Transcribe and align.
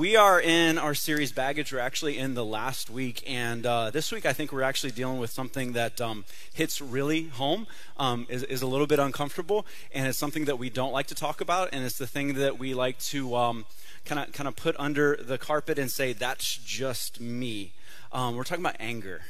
We 0.00 0.14
are 0.14 0.40
in 0.40 0.78
our 0.78 0.94
series 0.94 1.32
Baggage. 1.32 1.72
We're 1.72 1.80
actually 1.80 2.18
in 2.18 2.34
the 2.34 2.44
last 2.44 2.88
week, 2.88 3.24
and 3.26 3.66
uh, 3.66 3.90
this 3.90 4.12
week 4.12 4.26
I 4.26 4.32
think 4.32 4.52
we're 4.52 4.62
actually 4.62 4.92
dealing 4.92 5.18
with 5.18 5.30
something 5.30 5.72
that 5.72 6.00
um, 6.00 6.24
hits 6.54 6.80
really 6.80 7.24
home, 7.24 7.66
um, 7.96 8.24
is, 8.28 8.44
is, 8.44 8.62
a 8.62 8.68
little 8.68 8.86
bit 8.86 9.00
uncomfortable, 9.00 9.66
and 9.92 10.06
it's 10.06 10.16
something 10.16 10.44
that 10.44 10.56
we 10.56 10.70
don't 10.70 10.92
like 10.92 11.08
to 11.08 11.16
talk 11.16 11.40
about, 11.40 11.70
and 11.72 11.84
it's 11.84 11.98
the 11.98 12.06
thing 12.06 12.34
that 12.34 12.60
we 12.60 12.74
like 12.74 12.96
to 13.00 13.64
kind 14.04 14.20
of 14.20 14.32
kind 14.32 14.46
of 14.46 14.54
put 14.54 14.76
under 14.78 15.16
the 15.16 15.36
carpet 15.36 15.80
and 15.80 15.90
say 15.90 16.12
that's 16.12 16.58
just 16.58 17.20
me. 17.20 17.72
Um, 18.12 18.36
we're 18.36 18.44
talking 18.44 18.64
about 18.64 18.76
anger, 18.78 19.22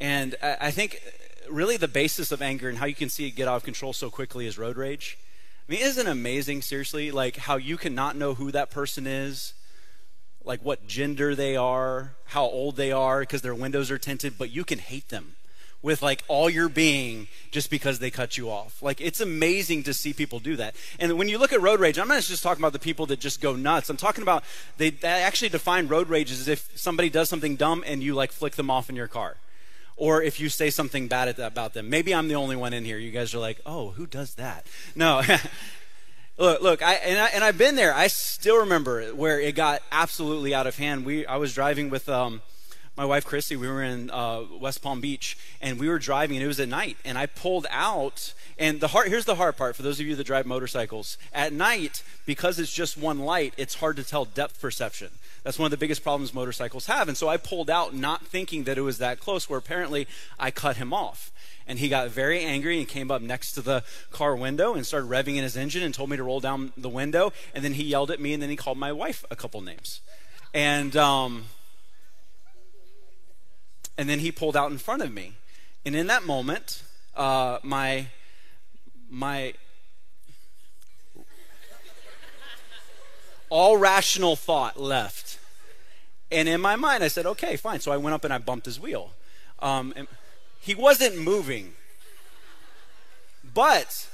and 0.00 0.34
I, 0.42 0.56
I 0.62 0.70
think 0.70 1.02
really 1.50 1.76
the 1.76 1.88
basis 1.88 2.32
of 2.32 2.40
anger 2.40 2.70
and 2.70 2.78
how 2.78 2.86
you 2.86 2.94
can 2.94 3.10
see 3.10 3.26
it 3.26 3.32
get 3.32 3.48
out 3.48 3.56
of 3.56 3.64
control 3.64 3.92
so 3.92 4.08
quickly 4.08 4.46
is 4.46 4.56
road 4.56 4.78
rage. 4.78 5.18
I 5.68 5.72
mean, 5.72 5.82
isn't 5.82 6.06
it 6.06 6.10
amazing, 6.10 6.62
seriously, 6.62 7.10
like 7.10 7.36
how 7.36 7.58
you 7.58 7.76
cannot 7.76 8.16
know 8.16 8.32
who 8.32 8.50
that 8.50 8.70
person 8.70 9.06
is? 9.06 9.52
Like 10.44 10.60
what 10.64 10.86
gender 10.86 11.34
they 11.34 11.56
are, 11.56 12.14
how 12.26 12.44
old 12.44 12.76
they 12.76 12.92
are, 12.92 13.20
because 13.20 13.42
their 13.42 13.54
windows 13.54 13.90
are 13.90 13.98
tinted, 13.98 14.38
but 14.38 14.50
you 14.50 14.64
can 14.64 14.78
hate 14.78 15.08
them 15.08 15.34
with 15.82 16.02
like 16.02 16.22
all 16.28 16.50
your 16.50 16.68
being 16.68 17.26
just 17.50 17.70
because 17.70 17.98
they 17.98 18.10
cut 18.10 18.36
you 18.36 18.50
off. 18.50 18.82
Like 18.82 19.00
it's 19.00 19.20
amazing 19.20 19.82
to 19.84 19.94
see 19.94 20.12
people 20.12 20.38
do 20.38 20.56
that. 20.56 20.74
And 20.98 21.16
when 21.18 21.28
you 21.28 21.38
look 21.38 21.52
at 21.52 21.60
road 21.60 21.80
rage, 21.80 21.98
I'm 21.98 22.08
not 22.08 22.22
just 22.22 22.42
talking 22.42 22.60
about 22.60 22.72
the 22.72 22.78
people 22.78 23.06
that 23.06 23.20
just 23.20 23.40
go 23.40 23.56
nuts. 23.56 23.88
I'm 23.88 23.96
talking 23.96 24.22
about 24.22 24.44
they, 24.76 24.90
they 24.90 25.08
actually 25.08 25.48
define 25.48 25.88
road 25.88 26.08
rage 26.08 26.30
as 26.30 26.48
if 26.48 26.70
somebody 26.74 27.08
does 27.08 27.28
something 27.28 27.56
dumb 27.56 27.82
and 27.86 28.02
you 28.02 28.14
like 28.14 28.32
flick 28.32 28.56
them 28.56 28.70
off 28.70 28.90
in 28.90 28.96
your 28.96 29.08
car. 29.08 29.36
Or 29.96 30.22
if 30.22 30.40
you 30.40 30.48
say 30.48 30.70
something 30.70 31.08
bad 31.08 31.38
about 31.38 31.74
them. 31.74 31.90
Maybe 31.90 32.14
I'm 32.14 32.28
the 32.28 32.34
only 32.34 32.56
one 32.56 32.72
in 32.72 32.86
here. 32.86 32.96
You 32.96 33.10
guys 33.10 33.34
are 33.34 33.38
like, 33.38 33.60
oh, 33.66 33.90
who 33.90 34.06
does 34.06 34.34
that? 34.34 34.66
No. 34.94 35.22
Look, 36.40 36.62
look, 36.62 36.82
I 36.82 36.94
and, 36.94 37.20
I 37.20 37.26
and 37.26 37.44
I've 37.44 37.58
been 37.58 37.74
there. 37.74 37.92
I 37.92 38.06
still 38.06 38.60
remember 38.60 39.14
where 39.14 39.38
it 39.38 39.54
got 39.54 39.82
absolutely 39.92 40.54
out 40.54 40.66
of 40.66 40.78
hand. 40.78 41.04
We 41.04 41.26
I 41.26 41.36
was 41.36 41.52
driving 41.52 41.90
with 41.90 42.08
um, 42.08 42.40
my 42.96 43.04
wife 43.04 43.26
Christy. 43.26 43.56
We 43.56 43.68
were 43.68 43.82
in 43.82 44.10
uh, 44.10 44.44
West 44.58 44.80
Palm 44.80 45.02
Beach, 45.02 45.36
and 45.60 45.78
we 45.78 45.86
were 45.86 45.98
driving, 45.98 46.38
and 46.38 46.44
it 46.44 46.48
was 46.48 46.58
at 46.58 46.70
night. 46.70 46.96
And 47.04 47.18
I 47.18 47.26
pulled 47.26 47.66
out, 47.68 48.32
and 48.58 48.80
the 48.80 48.88
hard 48.88 49.08
here's 49.08 49.26
the 49.26 49.34
hard 49.34 49.58
part 49.58 49.76
for 49.76 49.82
those 49.82 50.00
of 50.00 50.06
you 50.06 50.16
that 50.16 50.24
drive 50.24 50.46
motorcycles. 50.46 51.18
At 51.30 51.52
night, 51.52 52.02
because 52.24 52.58
it's 52.58 52.72
just 52.72 52.96
one 52.96 53.18
light, 53.18 53.52
it's 53.58 53.74
hard 53.74 53.96
to 53.96 54.02
tell 54.02 54.24
depth 54.24 54.62
perception. 54.62 55.10
That's 55.44 55.58
one 55.58 55.66
of 55.66 55.72
the 55.72 55.76
biggest 55.76 56.02
problems 56.02 56.32
motorcycles 56.32 56.86
have. 56.86 57.06
And 57.06 57.18
so 57.18 57.28
I 57.28 57.36
pulled 57.36 57.68
out, 57.68 57.94
not 57.94 58.24
thinking 58.24 58.64
that 58.64 58.78
it 58.78 58.82
was 58.82 58.96
that 58.96 59.20
close. 59.20 59.50
Where 59.50 59.58
apparently 59.58 60.08
I 60.38 60.50
cut 60.50 60.78
him 60.78 60.94
off 60.94 61.30
and 61.70 61.78
he 61.78 61.88
got 61.88 62.10
very 62.10 62.40
angry 62.40 62.80
and 62.80 62.88
came 62.88 63.12
up 63.12 63.22
next 63.22 63.52
to 63.52 63.62
the 63.62 63.84
car 64.10 64.34
window 64.34 64.74
and 64.74 64.84
started 64.84 65.08
revving 65.08 65.36
in 65.36 65.44
his 65.44 65.56
engine 65.56 65.84
and 65.84 65.94
told 65.94 66.10
me 66.10 66.16
to 66.16 66.24
roll 66.24 66.40
down 66.40 66.72
the 66.76 66.88
window. 66.88 67.32
And 67.54 67.64
then 67.64 67.74
he 67.74 67.84
yelled 67.84 68.10
at 68.10 68.18
me 68.18 68.32
and 68.32 68.42
then 68.42 68.50
he 68.50 68.56
called 68.56 68.76
my 68.76 68.90
wife 68.90 69.24
a 69.30 69.36
couple 69.36 69.60
names. 69.60 70.00
And, 70.52 70.96
um, 70.96 71.44
and 73.96 74.08
then 74.08 74.18
he 74.18 74.32
pulled 74.32 74.56
out 74.56 74.72
in 74.72 74.78
front 74.78 75.00
of 75.00 75.12
me. 75.12 75.34
And 75.86 75.94
in 75.94 76.08
that 76.08 76.24
moment, 76.24 76.82
uh, 77.14 77.60
my, 77.62 78.06
my, 79.08 79.54
all 83.48 83.76
rational 83.76 84.34
thought 84.34 84.76
left. 84.76 85.38
And 86.32 86.48
in 86.48 86.60
my 86.60 86.74
mind, 86.74 87.04
I 87.04 87.08
said, 87.08 87.26
okay, 87.26 87.54
fine. 87.54 87.78
So 87.78 87.92
I 87.92 87.96
went 87.96 88.14
up 88.14 88.24
and 88.24 88.34
I 88.34 88.38
bumped 88.38 88.66
his 88.66 88.80
wheel. 88.80 89.12
Um, 89.60 89.92
and, 89.94 90.08
he 90.60 90.74
wasn't 90.74 91.18
moving. 91.18 91.72
But 93.52 94.08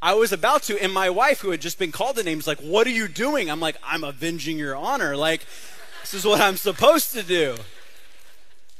I 0.00 0.14
was 0.14 0.32
about 0.32 0.62
to, 0.64 0.82
and 0.82 0.92
my 0.92 1.10
wife, 1.10 1.40
who 1.40 1.50
had 1.50 1.60
just 1.60 1.78
been 1.78 1.92
called 1.92 2.16
the 2.16 2.22
name, 2.22 2.38
is 2.38 2.46
like, 2.46 2.60
What 2.60 2.86
are 2.86 2.90
you 2.90 3.08
doing? 3.08 3.50
I'm 3.50 3.60
like, 3.60 3.76
I'm 3.84 4.04
avenging 4.04 4.58
your 4.58 4.76
honor. 4.76 5.16
Like, 5.16 5.44
this 6.00 6.14
is 6.14 6.24
what 6.24 6.40
I'm 6.40 6.56
supposed 6.56 7.12
to 7.12 7.22
do. 7.22 7.56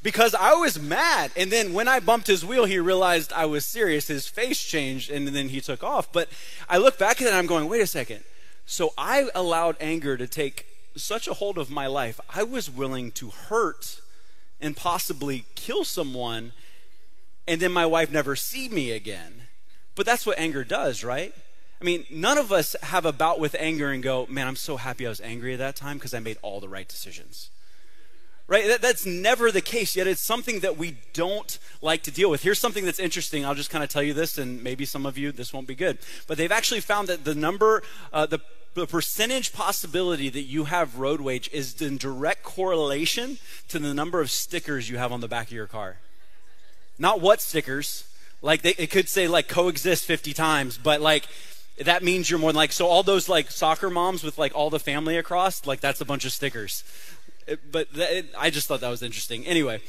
Because 0.03 0.35
I 0.35 0.55
was 0.55 0.81
mad. 0.81 1.31
And 1.37 1.53
then 1.53 1.75
when 1.75 1.87
I 1.87 2.01
bumped 2.01 2.27
his 2.27 2.43
wheel, 2.43 2.65
he 2.65 2.79
realized 2.79 3.35
I 3.35 3.45
was 3.45 3.67
serious. 3.67 4.09
His 4.09 4.27
face 4.27 4.63
changed, 4.63 5.11
and 5.11 5.29
then 5.29 5.51
he 5.51 5.61
took 5.61 5.85
off. 5.85 6.11
But 6.11 6.29
I 6.71 6.79
look 6.79 6.99
back 6.99 7.21
at 7.21 7.27
it 7.27 7.31
and 7.31 7.37
I'm 7.37 7.47
going, 7.47 7.69
Wait 7.69 7.83
a 7.83 7.87
second. 7.87 8.25
So 8.65 8.95
I 8.97 9.29
allowed 9.35 9.77
anger 9.81 10.17
to 10.17 10.27
take 10.27 10.67
such 10.97 11.29
a 11.29 11.35
hold 11.35 11.59
of 11.59 11.71
my 11.71 11.87
life. 11.87 12.21
I 12.31 12.45
was 12.45 12.71
willing 12.71 13.11
to 13.13 13.31
hurt 13.31 14.01
and 14.61 14.77
possibly 14.77 15.45
kill 15.55 15.85
someone 15.85 16.53
and 17.51 17.61
then 17.61 17.73
my 17.73 17.85
wife 17.85 18.13
never 18.13 18.37
see 18.37 18.69
me 18.69 18.93
again. 18.93 19.49
But 19.97 20.07
that's 20.07 20.25
what 20.25 20.39
anger 20.39 20.63
does, 20.63 21.03
right? 21.03 21.35
I 21.81 21.85
mean, 21.85 22.05
none 22.09 22.39
of 22.39 22.53
us 22.53 22.77
have 22.83 23.05
a 23.05 23.13
bout 23.13 23.41
with 23.41 23.57
anger 23.59 23.91
and 23.91 24.03
go, 24.03 24.27
man, 24.29 24.47
I'm 24.47 24.55
so 24.55 24.77
happy 24.77 25.05
I 25.05 25.09
was 25.09 25.21
angry 25.21 25.55
at 25.55 25.59
that 25.59 25.75
time 25.75 25.97
because 25.97 26.15
I 26.15 26.21
made 26.21 26.39
all 26.43 26.61
the 26.61 26.69
right 26.69 26.87
decisions. 26.87 27.51
Right? 28.47 28.67
That, 28.69 28.83
that's 28.83 29.05
never 29.05 29.51
the 29.51 29.61
case, 29.61 29.97
yet 29.97 30.07
it's 30.07 30.21
something 30.21 30.61
that 30.61 30.77
we 30.77 30.99
don't 31.13 31.59
like 31.83 32.03
to 32.05 32.13
deal 32.13 32.31
with. 32.31 32.43
Here's 32.43 32.59
something 32.59 32.85
that's 32.85 33.01
interesting. 33.01 33.45
I'll 33.45 33.55
just 33.55 33.71
kind 33.71 33.83
of 33.83 33.91
tell 33.91 34.03
you 34.03 34.15
this, 34.15 34.39
and 34.39 34.63
maybe 34.63 34.85
some 34.85 35.07
of 35.07 35.19
you, 35.19 35.33
this 35.33 35.53
won't 35.53 35.67
be 35.67 35.75
good. 35.75 35.99
But 36.29 36.39
they've 36.39 36.53
actually 36.53 36.81
found 36.81 37.09
that 37.09 37.25
the 37.25 37.35
number, 37.35 37.83
uh, 38.13 38.27
the 38.27 38.41
the 38.75 38.87
percentage 38.87 39.53
possibility 39.53 40.29
that 40.29 40.43
you 40.43 40.65
have 40.65 40.99
road 40.99 41.21
rage 41.21 41.51
is 41.53 41.81
in 41.83 41.97
direct 41.97 42.43
correlation 42.43 43.39
to 43.69 43.79
the 43.79 43.93
number 43.93 44.21
of 44.21 44.31
stickers 44.31 44.89
you 44.89 44.99
have 44.99 45.13
on 45.13 45.21
the 45.21 45.29
back 45.29 45.49
of 45.49 45.53
your 45.53 45.67
car. 45.67 45.97
Not 46.99 47.21
what 47.21 47.41
stickers. 47.41 48.05
Like 48.43 48.63
they, 48.63 48.75
it 48.79 48.91
could 48.91 49.09
say 49.09 49.27
like 49.29 49.49
coexist 49.49 50.05
50 50.05 50.33
times, 50.33 50.79
but 50.79 51.01
like 51.01 51.27
that 51.85 52.03
means 52.03 52.31
you're 52.31 52.39
more 52.39 52.53
like 52.53 52.73
so 52.73 52.87
all 52.87 53.03
those 53.03 53.29
like 53.29 53.51
soccer 53.51 53.91
moms 53.91 54.23
with 54.23 54.39
like 54.39 54.55
all 54.55 54.71
the 54.71 54.79
family 54.79 55.17
across, 55.17 55.67
like 55.67 55.81
that's 55.81 56.01
a 56.01 56.05
bunch 56.05 56.25
of 56.25 56.33
stickers. 56.33 56.85
It, 57.47 57.73
but 57.73 57.89
it, 57.95 58.27
I 58.39 58.51
just 58.51 58.69
thought 58.69 58.81
that 58.81 58.89
was 58.89 59.03
interesting. 59.03 59.47
Anyway, 59.47 59.81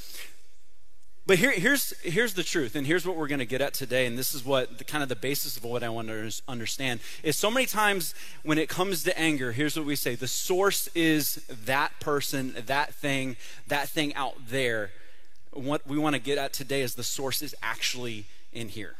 but 1.27 1.37
here, 1.37 1.51
here's, 1.51 1.93
here's 2.01 2.33
the 2.33 2.43
truth, 2.43 2.75
and 2.75 2.87
here's 2.87 3.05
what 3.05 3.15
we're 3.15 3.27
going 3.27 3.39
to 3.39 3.45
get 3.45 3.61
at 3.61 3.73
today, 3.73 4.05
and 4.05 4.17
this 4.17 4.33
is 4.33 4.43
what 4.43 4.79
the, 4.79 4.83
kind 4.83 5.03
of 5.03 5.09
the 5.09 5.15
basis 5.15 5.55
of 5.55 5.63
what 5.63 5.83
I 5.83 5.89
want 5.89 6.07
to 6.07 6.31
understand 6.47 6.99
is 7.21 7.37
so 7.37 7.51
many 7.51 7.67
times 7.67 8.15
when 8.43 8.57
it 8.57 8.69
comes 8.69 9.03
to 9.03 9.17
anger, 9.19 9.51
here's 9.51 9.77
what 9.77 9.85
we 9.85 9.95
say 9.95 10.15
the 10.15 10.27
source 10.27 10.89
is 10.95 11.35
that 11.65 11.91
person, 11.99 12.55
that 12.65 12.93
thing, 12.93 13.37
that 13.67 13.87
thing 13.87 14.15
out 14.15 14.35
there. 14.49 14.91
What 15.53 15.85
we 15.85 15.97
want 15.97 16.15
to 16.15 16.21
get 16.21 16.37
at 16.37 16.53
today 16.53 16.81
is 16.81 16.95
the 16.95 17.03
source 17.03 17.41
is 17.41 17.53
actually 17.61 18.25
in 18.53 18.69
here. 18.69 18.95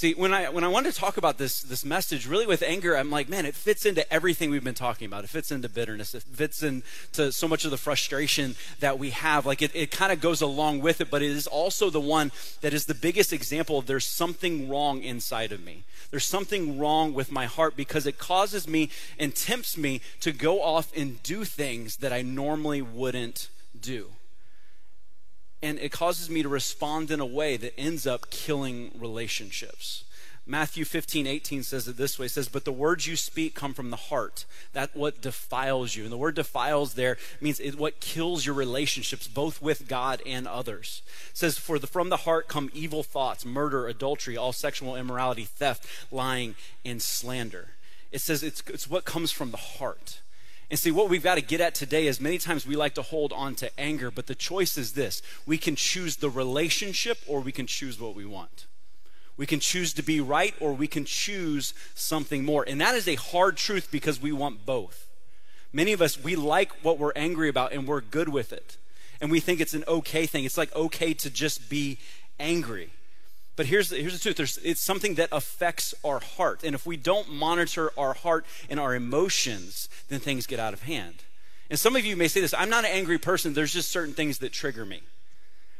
See, 0.00 0.14
when 0.14 0.32
I 0.32 0.48
when 0.48 0.64
I 0.64 0.68
wanted 0.68 0.94
to 0.94 0.98
talk 0.98 1.18
about 1.18 1.36
this 1.36 1.60
this 1.60 1.84
message, 1.84 2.26
really 2.26 2.46
with 2.46 2.62
anger, 2.62 2.96
I'm 2.96 3.10
like, 3.10 3.28
man, 3.28 3.44
it 3.44 3.54
fits 3.54 3.84
into 3.84 4.10
everything 4.10 4.48
we've 4.48 4.64
been 4.64 4.72
talking 4.72 5.04
about. 5.04 5.24
It 5.24 5.26
fits 5.28 5.52
into 5.52 5.68
bitterness. 5.68 6.14
It 6.14 6.22
fits 6.22 6.62
into 6.62 7.30
so 7.32 7.46
much 7.46 7.66
of 7.66 7.70
the 7.70 7.76
frustration 7.76 8.56
that 8.78 8.98
we 8.98 9.10
have. 9.10 9.44
Like 9.44 9.60
it, 9.60 9.72
it 9.74 9.90
kind 9.90 10.10
of 10.10 10.22
goes 10.22 10.40
along 10.40 10.80
with 10.80 11.02
it, 11.02 11.10
but 11.10 11.20
it 11.20 11.30
is 11.30 11.46
also 11.46 11.90
the 11.90 12.00
one 12.00 12.32
that 12.62 12.72
is 12.72 12.86
the 12.86 12.94
biggest 12.94 13.30
example 13.30 13.76
of 13.76 13.84
there's 13.84 14.06
something 14.06 14.70
wrong 14.70 15.02
inside 15.02 15.52
of 15.52 15.62
me. 15.62 15.82
There's 16.10 16.26
something 16.26 16.78
wrong 16.78 17.12
with 17.12 17.30
my 17.30 17.44
heart 17.44 17.76
because 17.76 18.06
it 18.06 18.16
causes 18.16 18.66
me 18.66 18.88
and 19.18 19.34
tempts 19.34 19.76
me 19.76 20.00
to 20.20 20.32
go 20.32 20.62
off 20.62 20.96
and 20.96 21.22
do 21.22 21.44
things 21.44 21.96
that 21.96 22.10
I 22.10 22.22
normally 22.22 22.80
wouldn't 22.80 23.50
do 23.78 24.12
and 25.62 25.78
it 25.78 25.92
causes 25.92 26.30
me 26.30 26.42
to 26.42 26.48
respond 26.48 27.10
in 27.10 27.20
a 27.20 27.26
way 27.26 27.56
that 27.56 27.78
ends 27.78 28.06
up 28.06 28.30
killing 28.30 28.92
relationships. 28.98 30.04
Matthew 30.46 30.84
15, 30.84 31.26
18 31.28 31.62
says 31.62 31.86
it 31.86 31.96
this 31.96 32.18
way. 32.18 32.26
It 32.26 32.30
says, 32.30 32.48
But 32.48 32.64
the 32.64 32.72
words 32.72 33.06
you 33.06 33.14
speak 33.14 33.54
come 33.54 33.72
from 33.72 33.90
the 33.90 33.96
heart. 33.96 34.46
That 34.72 34.96
what 34.96 35.20
defiles 35.20 35.94
you. 35.94 36.02
And 36.04 36.12
the 36.12 36.16
word 36.16 36.34
defiles 36.34 36.94
there 36.94 37.18
means 37.40 37.60
it 37.60 37.78
what 37.78 38.00
kills 38.00 38.44
your 38.44 38.54
relationships, 38.54 39.28
both 39.28 39.62
with 39.62 39.86
God 39.86 40.20
and 40.26 40.48
others. 40.48 41.02
It 41.30 41.36
says, 41.36 41.58
For 41.58 41.78
the, 41.78 41.86
from 41.86 42.08
the 42.08 42.18
heart 42.18 42.48
come 42.48 42.70
evil 42.72 43.02
thoughts, 43.04 43.44
murder, 43.44 43.86
adultery, 43.86 44.36
all 44.36 44.52
sexual 44.52 44.96
immorality, 44.96 45.44
theft, 45.44 45.86
lying, 46.10 46.56
and 46.84 47.00
slander. 47.00 47.68
It 48.10 48.20
says 48.20 48.42
it's, 48.42 48.62
it's 48.66 48.90
what 48.90 49.04
comes 49.04 49.30
from 49.30 49.52
the 49.52 49.56
heart. 49.56 50.20
And 50.70 50.78
see, 50.78 50.92
what 50.92 51.08
we've 51.08 51.22
got 51.22 51.34
to 51.34 51.40
get 51.40 51.60
at 51.60 51.74
today 51.74 52.06
is 52.06 52.20
many 52.20 52.38
times 52.38 52.64
we 52.64 52.76
like 52.76 52.94
to 52.94 53.02
hold 53.02 53.32
on 53.32 53.56
to 53.56 53.70
anger, 53.78 54.10
but 54.12 54.28
the 54.28 54.36
choice 54.36 54.78
is 54.78 54.92
this 54.92 55.20
we 55.44 55.58
can 55.58 55.74
choose 55.74 56.16
the 56.16 56.30
relationship 56.30 57.18
or 57.26 57.40
we 57.40 57.52
can 57.52 57.66
choose 57.66 57.98
what 57.98 58.14
we 58.14 58.24
want. 58.24 58.66
We 59.36 59.46
can 59.46 59.58
choose 59.58 59.92
to 59.94 60.02
be 60.02 60.20
right 60.20 60.54
or 60.60 60.72
we 60.72 60.86
can 60.86 61.04
choose 61.04 61.74
something 61.94 62.44
more. 62.44 62.62
And 62.62 62.80
that 62.80 62.94
is 62.94 63.08
a 63.08 63.16
hard 63.16 63.56
truth 63.56 63.88
because 63.90 64.20
we 64.20 64.32
want 64.32 64.64
both. 64.64 65.08
Many 65.72 65.92
of 65.92 66.02
us, 66.02 66.22
we 66.22 66.36
like 66.36 66.72
what 66.82 66.98
we're 66.98 67.12
angry 67.16 67.48
about 67.48 67.72
and 67.72 67.86
we're 67.86 68.00
good 68.00 68.28
with 68.28 68.52
it. 68.52 68.76
And 69.20 69.30
we 69.30 69.40
think 69.40 69.60
it's 69.60 69.74
an 69.74 69.84
okay 69.88 70.26
thing. 70.26 70.44
It's 70.44 70.58
like 70.58 70.74
okay 70.76 71.14
to 71.14 71.30
just 71.30 71.68
be 71.68 71.98
angry. 72.38 72.90
But 73.56 73.66
here's 73.66 73.90
the, 73.90 73.96
here's 73.96 74.14
the 74.14 74.18
truth 74.18 74.36
There's, 74.36 74.58
it's 74.58 74.80
something 74.80 75.16
that 75.16 75.28
affects 75.32 75.94
our 76.04 76.20
heart. 76.20 76.62
And 76.64 76.74
if 76.74 76.86
we 76.86 76.96
don't 76.96 77.30
monitor 77.30 77.92
our 77.98 78.14
heart 78.14 78.46
and 78.68 78.80
our 78.80 78.94
emotions, 78.94 79.88
then 80.08 80.20
things 80.20 80.46
get 80.46 80.60
out 80.60 80.72
of 80.72 80.82
hand. 80.82 81.16
And 81.68 81.78
some 81.78 81.94
of 81.94 82.04
you 82.04 82.16
may 82.16 82.28
say 82.28 82.40
this 82.40 82.54
I'm 82.54 82.70
not 82.70 82.84
an 82.84 82.90
angry 82.90 83.18
person, 83.18 83.54
there's 83.54 83.72
just 83.72 83.90
certain 83.90 84.14
things 84.14 84.38
that 84.38 84.52
trigger 84.52 84.84
me. 84.84 85.02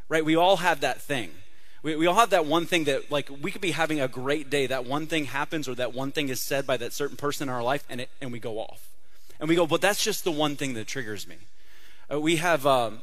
Right? 0.08 0.24
We 0.24 0.36
all 0.36 0.58
have 0.58 0.80
that 0.80 1.00
thing. 1.00 1.30
We, 1.82 1.96
we 1.96 2.06
all 2.06 2.16
have 2.16 2.30
that 2.30 2.46
one 2.46 2.66
thing 2.66 2.84
that, 2.84 3.10
like, 3.10 3.30
we 3.40 3.50
could 3.50 3.62
be 3.62 3.70
having 3.70 4.00
a 4.00 4.08
great 4.08 4.50
day. 4.50 4.66
That 4.66 4.84
one 4.84 5.06
thing 5.06 5.24
happens, 5.26 5.66
or 5.68 5.74
that 5.76 5.94
one 5.94 6.12
thing 6.12 6.28
is 6.28 6.40
said 6.40 6.66
by 6.66 6.76
that 6.76 6.92
certain 6.92 7.16
person 7.16 7.48
in 7.48 7.54
our 7.54 7.62
life, 7.62 7.84
and, 7.88 8.02
it, 8.02 8.10
and 8.20 8.32
we 8.32 8.38
go 8.38 8.58
off. 8.58 8.88
And 9.38 9.48
we 9.48 9.54
go, 9.54 9.66
but 9.66 9.80
that's 9.80 10.04
just 10.04 10.24
the 10.24 10.30
one 10.30 10.56
thing 10.56 10.74
that 10.74 10.86
triggers 10.86 11.26
me. 11.26 11.36
Uh, 12.12 12.20
we 12.20 12.36
have, 12.36 12.66
um, 12.66 13.00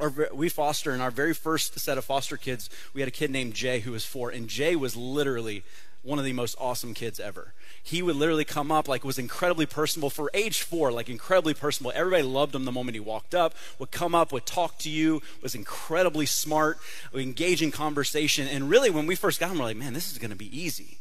our, 0.00 0.12
we 0.32 0.48
foster 0.48 0.92
in 0.92 1.00
our 1.00 1.10
very 1.10 1.34
first 1.34 1.78
set 1.78 1.98
of 1.98 2.04
foster 2.04 2.36
kids, 2.36 2.68
we 2.92 3.00
had 3.00 3.08
a 3.08 3.12
kid 3.12 3.30
named 3.30 3.54
Jay 3.54 3.80
who 3.80 3.92
was 3.92 4.04
four, 4.04 4.30
and 4.30 4.48
Jay 4.48 4.76
was 4.76 4.96
literally 4.96 5.62
one 6.02 6.18
of 6.18 6.24
the 6.24 6.32
most 6.32 6.56
awesome 6.60 6.94
kids 6.94 7.18
ever. 7.18 7.52
He 7.82 8.00
would 8.00 8.16
literally 8.16 8.44
come 8.44 8.70
up, 8.70 8.88
like, 8.88 9.04
was 9.04 9.18
incredibly 9.18 9.66
personable 9.66 10.10
for 10.10 10.30
age 10.34 10.62
four, 10.62 10.92
like, 10.92 11.08
incredibly 11.08 11.54
personable. 11.54 11.92
Everybody 11.94 12.22
loved 12.22 12.54
him 12.54 12.64
the 12.64 12.72
moment 12.72 12.94
he 12.94 13.00
walked 13.00 13.34
up, 13.34 13.54
would 13.78 13.90
come 13.90 14.14
up, 14.14 14.32
would 14.32 14.46
talk 14.46 14.78
to 14.78 14.90
you, 14.90 15.20
was 15.42 15.54
incredibly 15.54 16.26
smart, 16.26 16.78
in 17.12 17.34
conversation. 17.72 18.46
And 18.46 18.70
really, 18.70 18.90
when 18.90 19.06
we 19.06 19.16
first 19.16 19.40
got 19.40 19.50
him, 19.50 19.58
we're 19.58 19.64
like, 19.64 19.76
man, 19.76 19.94
this 19.94 20.10
is 20.10 20.18
going 20.18 20.30
to 20.30 20.36
be 20.36 20.56
easy. 20.56 20.98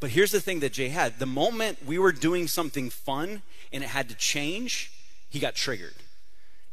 But 0.00 0.10
here's 0.10 0.32
the 0.32 0.40
thing 0.40 0.60
that 0.60 0.74
Jay 0.74 0.90
had 0.90 1.18
the 1.18 1.26
moment 1.26 1.78
we 1.86 1.98
were 1.98 2.12
doing 2.12 2.46
something 2.46 2.90
fun 2.90 3.42
and 3.72 3.82
it 3.82 3.88
had 3.88 4.08
to 4.10 4.14
change, 4.14 4.92
he 5.30 5.38
got 5.38 5.54
triggered. 5.54 5.94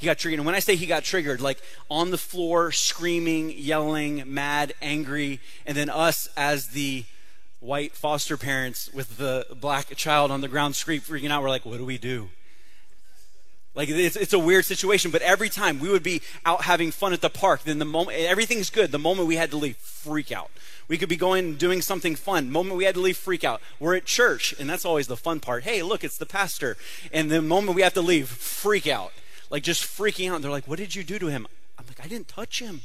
He 0.02 0.08
got 0.08 0.18
triggered. 0.18 0.40
And 0.40 0.48
when 0.48 0.56
I 0.56 0.60
say 0.60 0.76
he 0.76 0.88
got 0.88 1.04
triggered, 1.04 1.42
like 1.42 1.62
on 1.88 2.10
the 2.10 2.18
floor, 2.18 2.72
screaming, 2.72 3.54
yelling, 3.56 4.24
mad, 4.26 4.74
angry, 4.82 5.40
and 5.64 5.78
then 5.78 5.92
us 5.92 6.28
as 6.36 6.70
the 6.70 7.06
white 7.60 7.94
foster 7.94 8.36
parents 8.36 8.92
with 8.92 9.18
the 9.18 9.46
black 9.62 9.96
child 9.96 10.32
on 10.32 10.42
the 10.42 10.48
ground 10.48 10.76
screaming, 10.76 11.02
freaking 11.02 11.30
out. 11.30 11.44
We're 11.44 11.50
like, 11.50 11.68
what 11.68 11.78
do 11.78 11.86
we 11.86 12.00
do? 12.00 12.30
Like 13.76 13.90
it's, 13.90 14.16
it's 14.16 14.34
a 14.34 14.40
weird 14.40 14.66
situation, 14.66 15.12
but 15.12 15.22
every 15.22 15.50
time 15.50 15.80
we 15.80 15.90
would 15.90 16.02
be 16.02 16.24
out 16.48 16.64
having 16.64 16.90
fun 16.90 17.14
at 17.14 17.22
the 17.22 17.30
park, 17.30 17.62
then 17.62 17.78
the 17.78 17.86
moment 17.86 18.18
everything's 18.18 18.72
good, 18.72 18.92
the 18.92 18.98
moment 18.98 19.28
we 19.28 19.36
had 19.36 19.52
to 19.52 19.58
leave, 19.58 19.78
freak 19.78 20.32
out. 20.32 20.50
We 20.88 20.98
could 20.98 21.10
be 21.10 21.16
going 21.16 21.46
and 21.46 21.58
doing 21.60 21.84
something 21.84 22.16
fun. 22.16 22.52
Moment 22.52 22.76
we 22.76 22.86
had 22.86 22.96
to 22.96 23.02
leave, 23.02 23.18
freak 23.18 23.44
out. 23.44 23.62
We're 23.80 23.96
at 23.96 24.06
church, 24.06 24.56
and 24.60 24.68
that's 24.68 24.84
always 24.84 25.06
the 25.06 25.16
fun 25.16 25.42
part. 25.42 25.64
Hey, 25.64 25.84
look, 25.84 26.04
it's 26.04 26.18
the 26.18 26.26
pastor. 26.26 26.76
And 27.14 27.30
the 27.30 27.40
moment 27.40 27.76
we 27.76 27.84
have 27.84 27.94
to 27.94 28.02
leave, 28.02 28.28
freak 28.28 28.88
out. 28.88 29.14
Like 29.52 29.62
just 29.62 29.84
freaking 29.84 30.30
out. 30.30 30.36
And 30.36 30.44
they're 30.44 30.50
like, 30.50 30.68
What 30.68 30.80
did 30.80 30.96
you 30.96 31.04
do 31.04 31.20
to 31.20 31.28
him? 31.28 31.46
I'm 31.78 31.86
like, 31.88 32.04
I 32.04 32.08
didn't 32.08 32.28
touch 32.28 32.60
him 32.60 32.82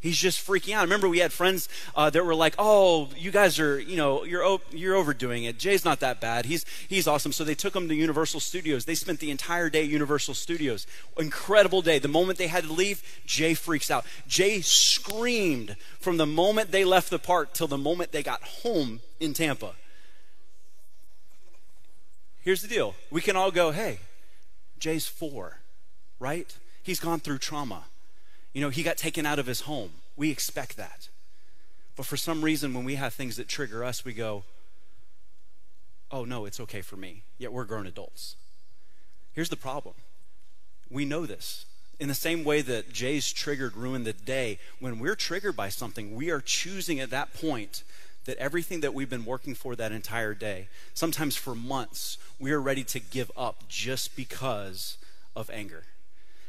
he's 0.00 0.16
just 0.16 0.44
freaking 0.44 0.74
out. 0.74 0.82
Remember, 0.82 1.08
we 1.08 1.18
had 1.18 1.32
friends 1.32 1.68
uh, 1.94 2.10
that 2.10 2.24
were 2.24 2.34
like, 2.34 2.54
"Oh, 2.58 3.10
you 3.16 3.30
guys 3.30 3.60
are, 3.60 3.78
you 3.78 3.96
know, 3.96 4.24
you're 4.24 4.58
you're 4.70 4.96
overdoing 4.96 5.44
it. 5.44 5.58
Jay's 5.58 5.84
not 5.84 6.00
that 6.00 6.20
bad. 6.20 6.46
He's 6.46 6.64
he's 6.88 7.06
awesome." 7.06 7.32
So 7.32 7.44
they 7.44 7.54
took 7.54 7.76
him 7.76 7.88
to 7.88 7.94
Universal 7.94 8.40
Studios. 8.40 8.84
They 8.84 8.94
spent 8.94 9.20
the 9.20 9.30
entire 9.30 9.70
day 9.70 9.82
at 9.82 9.88
Universal 9.88 10.34
Studios. 10.34 10.86
Incredible 11.18 11.82
day. 11.82 11.98
The 11.98 12.08
moment 12.08 12.38
they 12.38 12.48
had 12.48 12.64
to 12.64 12.72
leave, 12.72 13.02
Jay 13.26 13.54
freaks 13.54 13.90
out. 13.90 14.04
Jay 14.26 14.60
screamed 14.60 15.76
from 16.00 16.16
the 16.16 16.26
moment 16.26 16.72
they 16.72 16.84
left 16.84 17.10
the 17.10 17.18
park 17.18 17.52
till 17.52 17.68
the 17.68 17.78
moment 17.78 18.12
they 18.12 18.22
got 18.22 18.42
home 18.42 19.00
in 19.20 19.34
Tampa. 19.34 19.74
Here's 22.42 22.62
the 22.62 22.68
deal. 22.68 22.94
We 23.10 23.20
can 23.20 23.36
all 23.36 23.50
go, 23.50 23.70
"Hey, 23.70 24.00
Jay's 24.78 25.06
4." 25.06 25.58
Right? 26.20 26.54
He's 26.82 27.00
gone 27.00 27.18
through 27.18 27.38
trauma. 27.38 27.84
You 28.52 28.60
know, 28.60 28.68
he 28.68 28.82
got 28.82 28.96
taken 28.96 29.26
out 29.26 29.38
of 29.38 29.46
his 29.46 29.62
home. 29.62 29.90
We 30.16 30.30
expect 30.30 30.76
that. 30.76 31.08
But 31.96 32.06
for 32.06 32.16
some 32.16 32.42
reason, 32.42 32.72
when 32.74 32.84
we 32.84 32.94
have 32.94 33.14
things 33.14 33.36
that 33.36 33.48
trigger 33.48 33.82
us, 33.82 34.04
we 34.04 34.12
go, 34.12 34.44
oh, 36.10 36.24
no, 36.24 36.44
it's 36.44 36.60
okay 36.60 36.82
for 36.82 36.96
me. 36.96 37.22
Yet 37.38 37.52
we're 37.52 37.64
grown 37.64 37.86
adults. 37.86 38.36
Here's 39.32 39.48
the 39.48 39.56
problem 39.56 39.94
we 40.90 41.04
know 41.04 41.26
this. 41.26 41.64
In 42.00 42.08
the 42.08 42.14
same 42.14 42.44
way 42.44 42.62
that 42.62 42.92
Jay's 42.92 43.30
triggered 43.30 43.76
ruined 43.76 44.06
the 44.06 44.14
day, 44.14 44.58
when 44.78 44.98
we're 44.98 45.14
triggered 45.14 45.54
by 45.54 45.68
something, 45.68 46.14
we 46.14 46.30
are 46.30 46.40
choosing 46.40 46.98
at 46.98 47.10
that 47.10 47.34
point 47.34 47.84
that 48.24 48.38
everything 48.38 48.80
that 48.80 48.94
we've 48.94 49.10
been 49.10 49.24
working 49.24 49.54
for 49.54 49.76
that 49.76 49.92
entire 49.92 50.34
day, 50.34 50.68
sometimes 50.94 51.36
for 51.36 51.54
months, 51.54 52.16
we 52.38 52.52
are 52.52 52.60
ready 52.60 52.84
to 52.84 53.00
give 53.00 53.30
up 53.36 53.64
just 53.68 54.16
because 54.16 54.96
of 55.36 55.50
anger. 55.50 55.84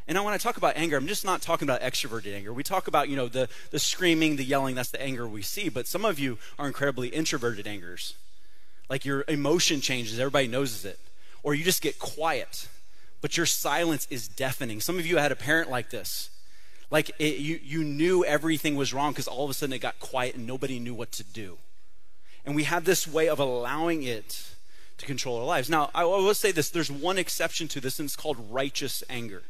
And 0.07 0.23
when 0.23 0.33
I 0.33 0.37
talk 0.37 0.57
about 0.57 0.75
anger, 0.75 0.97
I'm 0.97 1.07
just 1.07 1.23
not 1.23 1.41
talking 1.41 1.67
about 1.67 1.81
extroverted 1.81 2.35
anger. 2.35 2.51
We 2.51 2.63
talk 2.63 2.87
about, 2.87 3.07
you 3.07 3.15
know, 3.15 3.27
the, 3.27 3.47
the 3.69 3.79
screaming, 3.79 4.35
the 4.35 4.43
yelling, 4.43 4.75
that's 4.75 4.91
the 4.91 5.01
anger 5.01 5.27
we 5.27 5.41
see. 5.41 5.69
But 5.69 5.87
some 5.87 6.05
of 6.05 6.19
you 6.19 6.37
are 6.57 6.67
incredibly 6.67 7.09
introverted 7.09 7.67
angers. 7.67 8.15
Like 8.89 9.05
your 9.05 9.23
emotion 9.27 9.79
changes, 9.79 10.19
everybody 10.19 10.47
knows 10.47 10.83
it. 10.83 10.99
Or 11.43 11.53
you 11.53 11.63
just 11.63 11.81
get 11.81 11.97
quiet, 11.97 12.67
but 13.21 13.37
your 13.37 13.45
silence 13.45 14.07
is 14.09 14.27
deafening. 14.27 14.81
Some 14.81 14.99
of 14.99 15.05
you 15.05 15.17
had 15.17 15.31
a 15.31 15.35
parent 15.35 15.69
like 15.69 15.89
this. 15.89 16.29
Like 16.91 17.11
it, 17.17 17.37
you, 17.37 17.59
you 17.63 17.83
knew 17.83 18.25
everything 18.25 18.75
was 18.75 18.93
wrong 18.93 19.11
because 19.13 19.27
all 19.27 19.45
of 19.45 19.49
a 19.49 19.53
sudden 19.53 19.73
it 19.73 19.79
got 19.79 19.99
quiet 19.99 20.35
and 20.35 20.45
nobody 20.45 20.77
knew 20.77 20.93
what 20.93 21.11
to 21.13 21.23
do. 21.23 21.57
And 22.45 22.55
we 22.55 22.63
have 22.65 22.85
this 22.85 23.07
way 23.07 23.29
of 23.29 23.39
allowing 23.39 24.03
it 24.03 24.51
to 24.97 25.05
control 25.05 25.37
our 25.37 25.45
lives. 25.45 25.69
Now, 25.69 25.89
I 25.95 26.03
will 26.03 26.33
say 26.33 26.51
this 26.51 26.69
there's 26.69 26.91
one 26.91 27.17
exception 27.17 27.67
to 27.69 27.79
this, 27.79 27.99
and 27.99 28.07
it's 28.07 28.15
called 28.15 28.37
righteous 28.51 29.03
anger. 29.09 29.43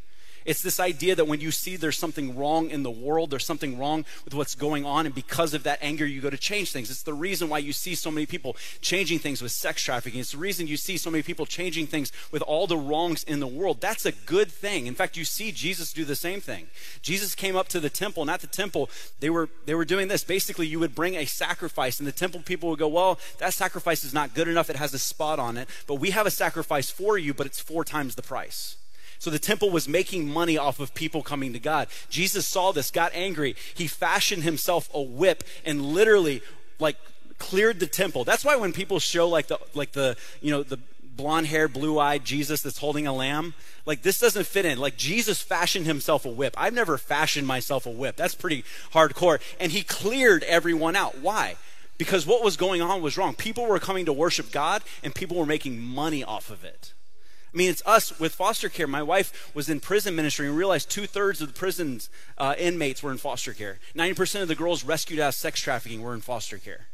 It's 0.45 0.61
this 0.61 0.79
idea 0.79 1.15
that 1.15 1.27
when 1.27 1.39
you 1.39 1.51
see 1.51 1.75
there's 1.75 1.97
something 1.97 2.35
wrong 2.35 2.69
in 2.69 2.83
the 2.83 2.91
world, 2.91 3.29
there's 3.29 3.45
something 3.45 3.77
wrong 3.77 4.05
with 4.25 4.33
what's 4.33 4.55
going 4.55 4.85
on, 4.85 5.05
and 5.05 5.13
because 5.13 5.53
of 5.53 5.63
that 5.63 5.79
anger, 5.81 6.05
you 6.05 6.21
go 6.21 6.29
to 6.29 6.37
change 6.37 6.71
things. 6.71 6.89
It's 6.89 7.03
the 7.03 7.13
reason 7.13 7.49
why 7.49 7.59
you 7.59 7.73
see 7.73 7.95
so 7.95 8.09
many 8.09 8.25
people 8.25 8.55
changing 8.81 9.19
things 9.19 9.41
with 9.41 9.51
sex 9.51 9.83
trafficking. 9.83 10.19
It's 10.19 10.31
the 10.31 10.37
reason 10.37 10.67
you 10.67 10.77
see 10.77 10.97
so 10.97 11.11
many 11.11 11.21
people 11.21 11.45
changing 11.45 11.87
things 11.87 12.11
with 12.31 12.41
all 12.41 12.67
the 12.67 12.77
wrongs 12.77 13.23
in 13.23 13.39
the 13.39 13.47
world. 13.47 13.81
That's 13.81 14.05
a 14.05 14.11
good 14.11 14.49
thing. 14.51 14.87
In 14.87 14.95
fact, 14.95 15.17
you 15.17 15.25
see 15.25 15.51
Jesus 15.51 15.93
do 15.93 16.05
the 16.05 16.15
same 16.15 16.41
thing. 16.41 16.67
Jesus 17.01 17.35
came 17.35 17.55
up 17.55 17.67
to 17.69 17.79
the 17.79 17.89
temple, 17.89 18.29
at 18.31 18.39
the 18.39 18.47
temple, 18.47 18.89
they 19.19 19.29
were 19.29 19.49
they 19.65 19.75
were 19.75 19.85
doing 19.85 20.07
this. 20.07 20.23
Basically, 20.23 20.65
you 20.65 20.79
would 20.79 20.95
bring 20.95 21.15
a 21.15 21.25
sacrifice, 21.25 21.99
and 21.99 22.07
the 22.07 22.13
temple 22.13 22.41
people 22.41 22.69
would 22.69 22.79
go, 22.79 22.87
Well, 22.87 23.19
that 23.37 23.53
sacrifice 23.53 24.03
is 24.03 24.13
not 24.13 24.33
good 24.33 24.47
enough, 24.47 24.69
it 24.69 24.77
has 24.77 24.93
a 24.93 24.99
spot 24.99 25.37
on 25.37 25.57
it, 25.57 25.67
but 25.85 25.95
we 25.95 26.11
have 26.11 26.25
a 26.25 26.31
sacrifice 26.31 26.89
for 26.89 27.17
you, 27.17 27.33
but 27.33 27.45
it's 27.45 27.59
four 27.59 27.83
times 27.83 28.15
the 28.15 28.21
price. 28.21 28.77
So 29.21 29.29
the 29.29 29.37
temple 29.37 29.69
was 29.69 29.87
making 29.87 30.27
money 30.27 30.57
off 30.57 30.79
of 30.79 30.95
people 30.95 31.21
coming 31.21 31.53
to 31.53 31.59
God. 31.59 31.89
Jesus 32.09 32.47
saw 32.47 32.71
this, 32.71 32.89
got 32.89 33.11
angry. 33.13 33.55
He 33.75 33.85
fashioned 33.85 34.41
himself 34.41 34.89
a 34.95 35.01
whip 35.01 35.43
and 35.63 35.85
literally 35.85 36.41
like 36.79 36.97
cleared 37.37 37.79
the 37.79 37.85
temple. 37.85 38.23
That's 38.23 38.43
why 38.43 38.55
when 38.55 38.73
people 38.73 38.97
show 38.97 39.29
like 39.29 39.45
the 39.45 39.59
like 39.75 39.91
the, 39.91 40.17
you 40.41 40.49
know, 40.49 40.63
the 40.63 40.79
blonde 41.15 41.45
haired, 41.45 41.71
blue 41.71 41.99
eyed 41.99 42.25
Jesus 42.25 42.63
that's 42.63 42.79
holding 42.79 43.05
a 43.05 43.13
lamb. 43.13 43.53
Like, 43.85 44.01
this 44.01 44.19
doesn't 44.19 44.47
fit 44.47 44.65
in. 44.65 44.79
Like, 44.79 44.97
Jesus 44.97 45.39
fashioned 45.39 45.85
himself 45.85 46.25
a 46.25 46.29
whip. 46.29 46.55
I've 46.57 46.73
never 46.73 46.97
fashioned 46.97 47.45
myself 47.45 47.85
a 47.85 47.91
whip. 47.91 48.15
That's 48.15 48.33
pretty 48.33 48.63
hardcore. 48.91 49.39
And 49.59 49.71
he 49.71 49.83
cleared 49.83 50.41
everyone 50.45 50.95
out. 50.95 51.19
Why? 51.19 51.57
Because 51.99 52.25
what 52.25 52.43
was 52.43 52.57
going 52.57 52.81
on 52.81 53.03
was 53.03 53.19
wrong. 53.19 53.35
People 53.35 53.67
were 53.67 53.77
coming 53.77 54.05
to 54.05 54.13
worship 54.13 54.51
God, 54.51 54.81
and 55.03 55.13
people 55.13 55.37
were 55.37 55.45
making 55.45 55.79
money 55.79 56.23
off 56.23 56.49
of 56.49 56.63
it. 56.63 56.93
I 57.53 57.57
mean, 57.57 57.69
it's 57.69 57.83
us 57.85 58.17
with 58.17 58.33
foster 58.33 58.69
care. 58.69 58.87
My 58.87 59.03
wife 59.03 59.53
was 59.53 59.69
in 59.69 59.81
prison 59.81 60.15
ministry 60.15 60.47
and 60.47 60.55
realized 60.55 60.89
two 60.89 61.05
thirds 61.05 61.41
of 61.41 61.47
the 61.47 61.53
prison's 61.53 62.09
uh, 62.37 62.55
inmates 62.57 63.03
were 63.03 63.11
in 63.11 63.17
foster 63.17 63.53
care. 63.53 63.79
90% 63.93 64.41
of 64.41 64.47
the 64.47 64.55
girls 64.55 64.85
rescued 64.85 65.19
out 65.19 65.29
of 65.29 65.35
sex 65.35 65.59
trafficking 65.59 66.01
were 66.01 66.13
in 66.13 66.21
foster 66.21 66.57
care. 66.57 66.87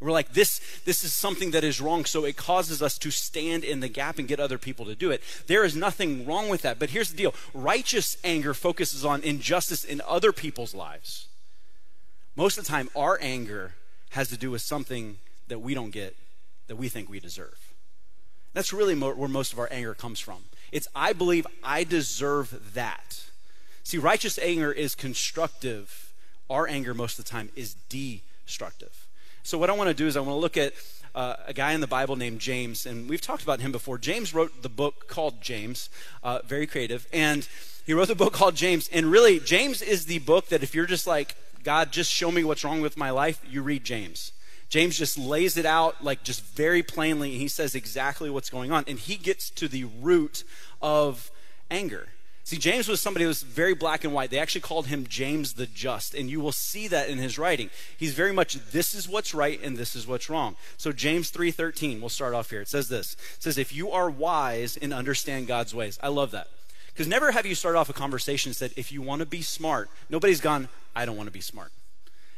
We're 0.00 0.10
like, 0.10 0.34
this, 0.34 0.60
this 0.84 1.02
is 1.02 1.14
something 1.14 1.52
that 1.52 1.64
is 1.64 1.80
wrong, 1.80 2.04
so 2.04 2.26
it 2.26 2.36
causes 2.36 2.82
us 2.82 2.98
to 2.98 3.10
stand 3.10 3.64
in 3.64 3.80
the 3.80 3.88
gap 3.88 4.18
and 4.18 4.28
get 4.28 4.38
other 4.38 4.58
people 4.58 4.84
to 4.84 4.94
do 4.94 5.10
it. 5.10 5.22
There 5.46 5.64
is 5.64 5.74
nothing 5.74 6.26
wrong 6.26 6.50
with 6.50 6.60
that. 6.62 6.78
But 6.78 6.90
here's 6.90 7.10
the 7.10 7.16
deal 7.16 7.34
righteous 7.54 8.18
anger 8.22 8.52
focuses 8.52 9.04
on 9.04 9.22
injustice 9.22 9.84
in 9.84 10.02
other 10.06 10.32
people's 10.32 10.74
lives. 10.74 11.28
Most 12.36 12.58
of 12.58 12.64
the 12.64 12.70
time, 12.70 12.90
our 12.94 13.18
anger 13.22 13.72
has 14.10 14.28
to 14.28 14.36
do 14.36 14.50
with 14.50 14.60
something 14.60 15.16
that 15.48 15.60
we 15.60 15.72
don't 15.72 15.90
get 15.90 16.14
that 16.66 16.76
we 16.76 16.90
think 16.90 17.08
we 17.08 17.20
deserve. 17.20 17.63
That's 18.54 18.72
really 18.72 18.94
mo- 18.94 19.14
where 19.14 19.28
most 19.28 19.52
of 19.52 19.58
our 19.58 19.68
anger 19.70 19.94
comes 19.94 20.20
from. 20.20 20.38
It's, 20.72 20.88
I 20.94 21.12
believe 21.12 21.46
I 21.62 21.84
deserve 21.84 22.72
that. 22.74 23.24
See, 23.82 23.98
righteous 23.98 24.38
anger 24.38 24.72
is 24.72 24.94
constructive. 24.94 26.12
Our 26.48 26.66
anger, 26.66 26.94
most 26.94 27.18
of 27.18 27.24
the 27.24 27.30
time, 27.30 27.50
is 27.54 27.74
destructive. 27.88 29.06
So, 29.42 29.58
what 29.58 29.68
I 29.68 29.74
want 29.74 29.88
to 29.88 29.94
do 29.94 30.06
is 30.06 30.16
I 30.16 30.20
want 30.20 30.30
to 30.30 30.40
look 30.40 30.56
at 30.56 30.72
uh, 31.14 31.36
a 31.46 31.52
guy 31.52 31.72
in 31.72 31.80
the 31.80 31.86
Bible 31.86 32.16
named 32.16 32.40
James, 32.40 32.86
and 32.86 33.08
we've 33.08 33.20
talked 33.20 33.42
about 33.42 33.60
him 33.60 33.72
before. 33.72 33.98
James 33.98 34.34
wrote 34.34 34.62
the 34.62 34.68
book 34.68 35.06
called 35.06 35.40
James, 35.40 35.90
uh, 36.22 36.40
very 36.46 36.66
creative, 36.66 37.06
and 37.12 37.46
he 37.86 37.92
wrote 37.92 38.08
the 38.08 38.14
book 38.14 38.32
called 38.32 38.56
James. 38.56 38.88
And 38.92 39.06
really, 39.06 39.38
James 39.38 39.82
is 39.82 40.06
the 40.06 40.18
book 40.20 40.48
that 40.48 40.62
if 40.62 40.74
you're 40.74 40.86
just 40.86 41.06
like, 41.06 41.36
God, 41.62 41.92
just 41.92 42.10
show 42.10 42.30
me 42.30 42.42
what's 42.44 42.64
wrong 42.64 42.80
with 42.80 42.96
my 42.96 43.10
life, 43.10 43.40
you 43.48 43.62
read 43.62 43.84
James. 43.84 44.32
James 44.68 44.98
just 44.98 45.18
lays 45.18 45.56
it 45.56 45.66
out 45.66 46.02
like 46.02 46.22
just 46.22 46.42
very 46.42 46.82
plainly, 46.82 47.32
and 47.32 47.40
he 47.40 47.48
says 47.48 47.74
exactly 47.74 48.30
what's 48.30 48.50
going 48.50 48.72
on. 48.72 48.84
And 48.86 48.98
he 48.98 49.16
gets 49.16 49.50
to 49.50 49.68
the 49.68 49.84
root 50.00 50.44
of 50.82 51.30
anger. 51.70 52.08
See, 52.46 52.58
James 52.58 52.88
was 52.88 53.00
somebody 53.00 53.24
who 53.24 53.28
was 53.28 53.42
very 53.42 53.74
black 53.74 54.04
and 54.04 54.12
white. 54.12 54.28
They 54.28 54.38
actually 54.38 54.60
called 54.60 54.88
him 54.88 55.06
James 55.06 55.54
the 55.54 55.64
Just, 55.66 56.14
and 56.14 56.28
you 56.28 56.40
will 56.40 56.52
see 56.52 56.88
that 56.88 57.08
in 57.08 57.16
his 57.16 57.38
writing. 57.38 57.70
He's 57.96 58.12
very 58.12 58.32
much 58.32 58.54
this 58.70 58.94
is 58.94 59.08
what's 59.08 59.32
right 59.32 59.58
and 59.62 59.78
this 59.78 59.96
is 59.96 60.06
what's 60.06 60.28
wrong. 60.28 60.56
So 60.76 60.92
James 60.92 61.30
3:13, 61.30 62.00
we'll 62.00 62.10
start 62.10 62.34
off 62.34 62.50
here. 62.50 62.60
It 62.60 62.68
says 62.68 62.90
this. 62.90 63.14
It 63.36 63.42
says 63.42 63.56
if 63.56 63.72
you 63.72 63.90
are 63.92 64.10
wise 64.10 64.76
and 64.76 64.92
understand 64.92 65.46
God's 65.46 65.74
ways. 65.74 65.98
I 66.02 66.08
love 66.08 66.32
that. 66.32 66.48
Because 66.92 67.08
never 67.08 67.32
have 67.32 67.46
you 67.46 67.54
started 67.54 67.78
off 67.78 67.88
a 67.88 67.94
conversation 67.94 68.50
and 68.50 68.56
said 68.56 68.72
if 68.76 68.92
you 68.92 69.00
want 69.00 69.20
to 69.20 69.26
be 69.26 69.40
smart, 69.40 69.88
nobody's 70.10 70.40
gone, 70.42 70.68
I 70.94 71.06
don't 71.06 71.16
want 71.16 71.28
to 71.28 71.32
be 71.32 71.40
smart. 71.40 71.72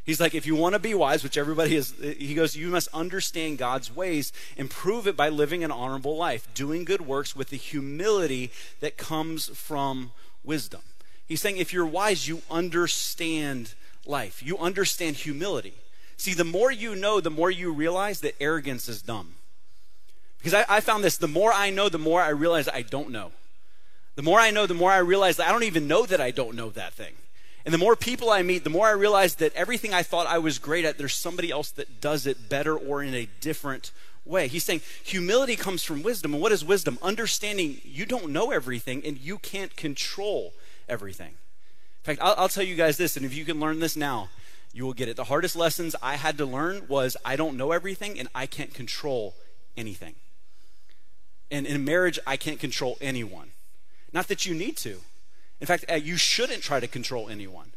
He's 0.06 0.20
like, 0.20 0.36
if 0.36 0.46
you 0.46 0.54
want 0.54 0.74
to 0.74 0.78
be 0.78 0.94
wise, 0.94 1.24
which 1.24 1.36
everybody 1.36 1.74
is, 1.74 1.92
he 2.00 2.34
goes, 2.34 2.54
you 2.54 2.68
must 2.68 2.88
understand 2.94 3.58
God's 3.58 3.94
ways 3.94 4.32
and 4.56 4.70
prove 4.70 5.08
it 5.08 5.16
by 5.16 5.28
living 5.28 5.64
an 5.64 5.72
honorable 5.72 6.16
life, 6.16 6.46
doing 6.54 6.84
good 6.84 7.00
works 7.00 7.34
with 7.34 7.50
the 7.50 7.56
humility 7.56 8.52
that 8.78 8.96
comes 8.96 9.48
from 9.48 10.12
wisdom. 10.44 10.82
He's 11.26 11.40
saying, 11.40 11.56
if 11.56 11.72
you're 11.72 11.84
wise, 11.84 12.28
you 12.28 12.42
understand 12.48 13.74
life, 14.06 14.44
you 14.44 14.56
understand 14.58 15.16
humility. 15.16 15.74
See, 16.16 16.34
the 16.34 16.44
more 16.44 16.70
you 16.70 16.94
know, 16.94 17.20
the 17.20 17.28
more 17.28 17.50
you 17.50 17.72
realize 17.72 18.20
that 18.20 18.40
arrogance 18.40 18.88
is 18.88 19.02
dumb. 19.02 19.34
Because 20.38 20.54
I, 20.54 20.64
I 20.68 20.80
found 20.80 21.02
this 21.02 21.16
the 21.16 21.26
more 21.26 21.52
I 21.52 21.70
know, 21.70 21.88
the 21.88 21.98
more 21.98 22.22
I 22.22 22.28
realize 22.28 22.68
I 22.68 22.82
don't 22.82 23.10
know. 23.10 23.32
The 24.14 24.22
more 24.22 24.38
I 24.38 24.52
know, 24.52 24.66
the 24.66 24.74
more 24.74 24.92
I 24.92 24.98
realize 24.98 25.36
that 25.38 25.48
I 25.48 25.52
don't 25.52 25.64
even 25.64 25.88
know 25.88 26.06
that 26.06 26.20
I 26.20 26.30
don't 26.30 26.54
know 26.54 26.70
that 26.70 26.92
thing. 26.92 27.14
And 27.66 27.74
the 27.74 27.78
more 27.78 27.96
people 27.96 28.30
I 28.30 28.42
meet, 28.42 28.62
the 28.62 28.70
more 28.70 28.86
I 28.86 28.92
realize 28.92 29.34
that 29.34 29.52
everything 29.56 29.92
I 29.92 30.04
thought 30.04 30.28
I 30.28 30.38
was 30.38 30.60
great 30.60 30.84
at, 30.84 30.98
there's 30.98 31.16
somebody 31.16 31.50
else 31.50 31.72
that 31.72 32.00
does 32.00 32.24
it 32.24 32.48
better 32.48 32.76
or 32.76 33.02
in 33.02 33.12
a 33.12 33.28
different 33.40 33.90
way. 34.24 34.46
He's 34.46 34.62
saying 34.62 34.82
humility 35.02 35.56
comes 35.56 35.82
from 35.82 36.04
wisdom. 36.04 36.32
And 36.32 36.40
what 36.40 36.52
is 36.52 36.64
wisdom? 36.64 36.96
Understanding 37.02 37.80
you 37.84 38.06
don't 38.06 38.30
know 38.30 38.52
everything 38.52 39.02
and 39.04 39.18
you 39.18 39.38
can't 39.38 39.74
control 39.74 40.54
everything. 40.88 41.30
In 41.30 42.04
fact, 42.04 42.20
I'll, 42.22 42.36
I'll 42.38 42.48
tell 42.48 42.62
you 42.62 42.76
guys 42.76 42.98
this, 42.98 43.16
and 43.16 43.26
if 43.26 43.34
you 43.34 43.44
can 43.44 43.58
learn 43.58 43.80
this 43.80 43.96
now, 43.96 44.28
you 44.72 44.84
will 44.84 44.94
get 44.94 45.08
it. 45.08 45.16
The 45.16 45.24
hardest 45.24 45.56
lessons 45.56 45.96
I 46.00 46.14
had 46.14 46.38
to 46.38 46.46
learn 46.46 46.86
was 46.86 47.16
I 47.24 47.34
don't 47.34 47.56
know 47.56 47.72
everything 47.72 48.16
and 48.16 48.28
I 48.32 48.46
can't 48.46 48.74
control 48.74 49.34
anything. 49.76 50.14
And 51.50 51.66
in 51.66 51.84
marriage, 51.84 52.20
I 52.28 52.36
can't 52.36 52.60
control 52.60 52.96
anyone. 53.00 53.50
Not 54.12 54.28
that 54.28 54.46
you 54.46 54.54
need 54.54 54.76
to. 54.78 55.00
In 55.60 55.66
fact, 55.66 55.84
uh, 55.90 55.94
you 55.94 56.16
shouldn't 56.16 56.62
try 56.62 56.80
to 56.80 56.86
control 56.86 57.28
anyone. 57.28 57.72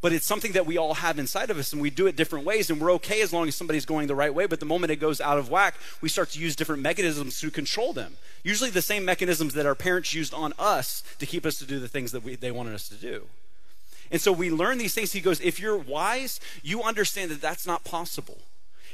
But 0.00 0.12
it's 0.12 0.26
something 0.26 0.52
that 0.52 0.66
we 0.66 0.76
all 0.76 0.94
have 0.94 1.18
inside 1.18 1.48
of 1.48 1.56
us, 1.56 1.72
and 1.72 1.80
we 1.80 1.88
do 1.88 2.06
it 2.06 2.14
different 2.14 2.44
ways, 2.44 2.68
and 2.68 2.78
we're 2.78 2.92
okay 2.92 3.22
as 3.22 3.32
long 3.32 3.48
as 3.48 3.54
somebody's 3.54 3.86
going 3.86 4.06
the 4.06 4.14
right 4.14 4.34
way. 4.34 4.44
But 4.44 4.60
the 4.60 4.66
moment 4.66 4.90
it 4.90 4.96
goes 4.96 5.18
out 5.18 5.38
of 5.38 5.48
whack, 5.48 5.76
we 6.02 6.10
start 6.10 6.28
to 6.32 6.38
use 6.38 6.54
different 6.54 6.82
mechanisms 6.82 7.40
to 7.40 7.50
control 7.50 7.94
them. 7.94 8.18
Usually, 8.42 8.68
the 8.68 8.82
same 8.82 9.06
mechanisms 9.06 9.54
that 9.54 9.64
our 9.64 9.74
parents 9.74 10.12
used 10.12 10.34
on 10.34 10.52
us 10.58 11.02
to 11.20 11.24
keep 11.24 11.46
us 11.46 11.58
to 11.58 11.64
do 11.64 11.80
the 11.80 11.88
things 11.88 12.12
that 12.12 12.22
we, 12.22 12.34
they 12.34 12.50
wanted 12.50 12.74
us 12.74 12.86
to 12.90 12.96
do. 12.96 13.28
And 14.10 14.20
so 14.20 14.30
we 14.30 14.50
learn 14.50 14.76
these 14.76 14.92
things. 14.92 15.12
He 15.12 15.22
goes, 15.22 15.40
If 15.40 15.58
you're 15.58 15.78
wise, 15.78 16.38
you 16.62 16.82
understand 16.82 17.30
that 17.30 17.40
that's 17.40 17.66
not 17.66 17.82
possible. 17.84 18.42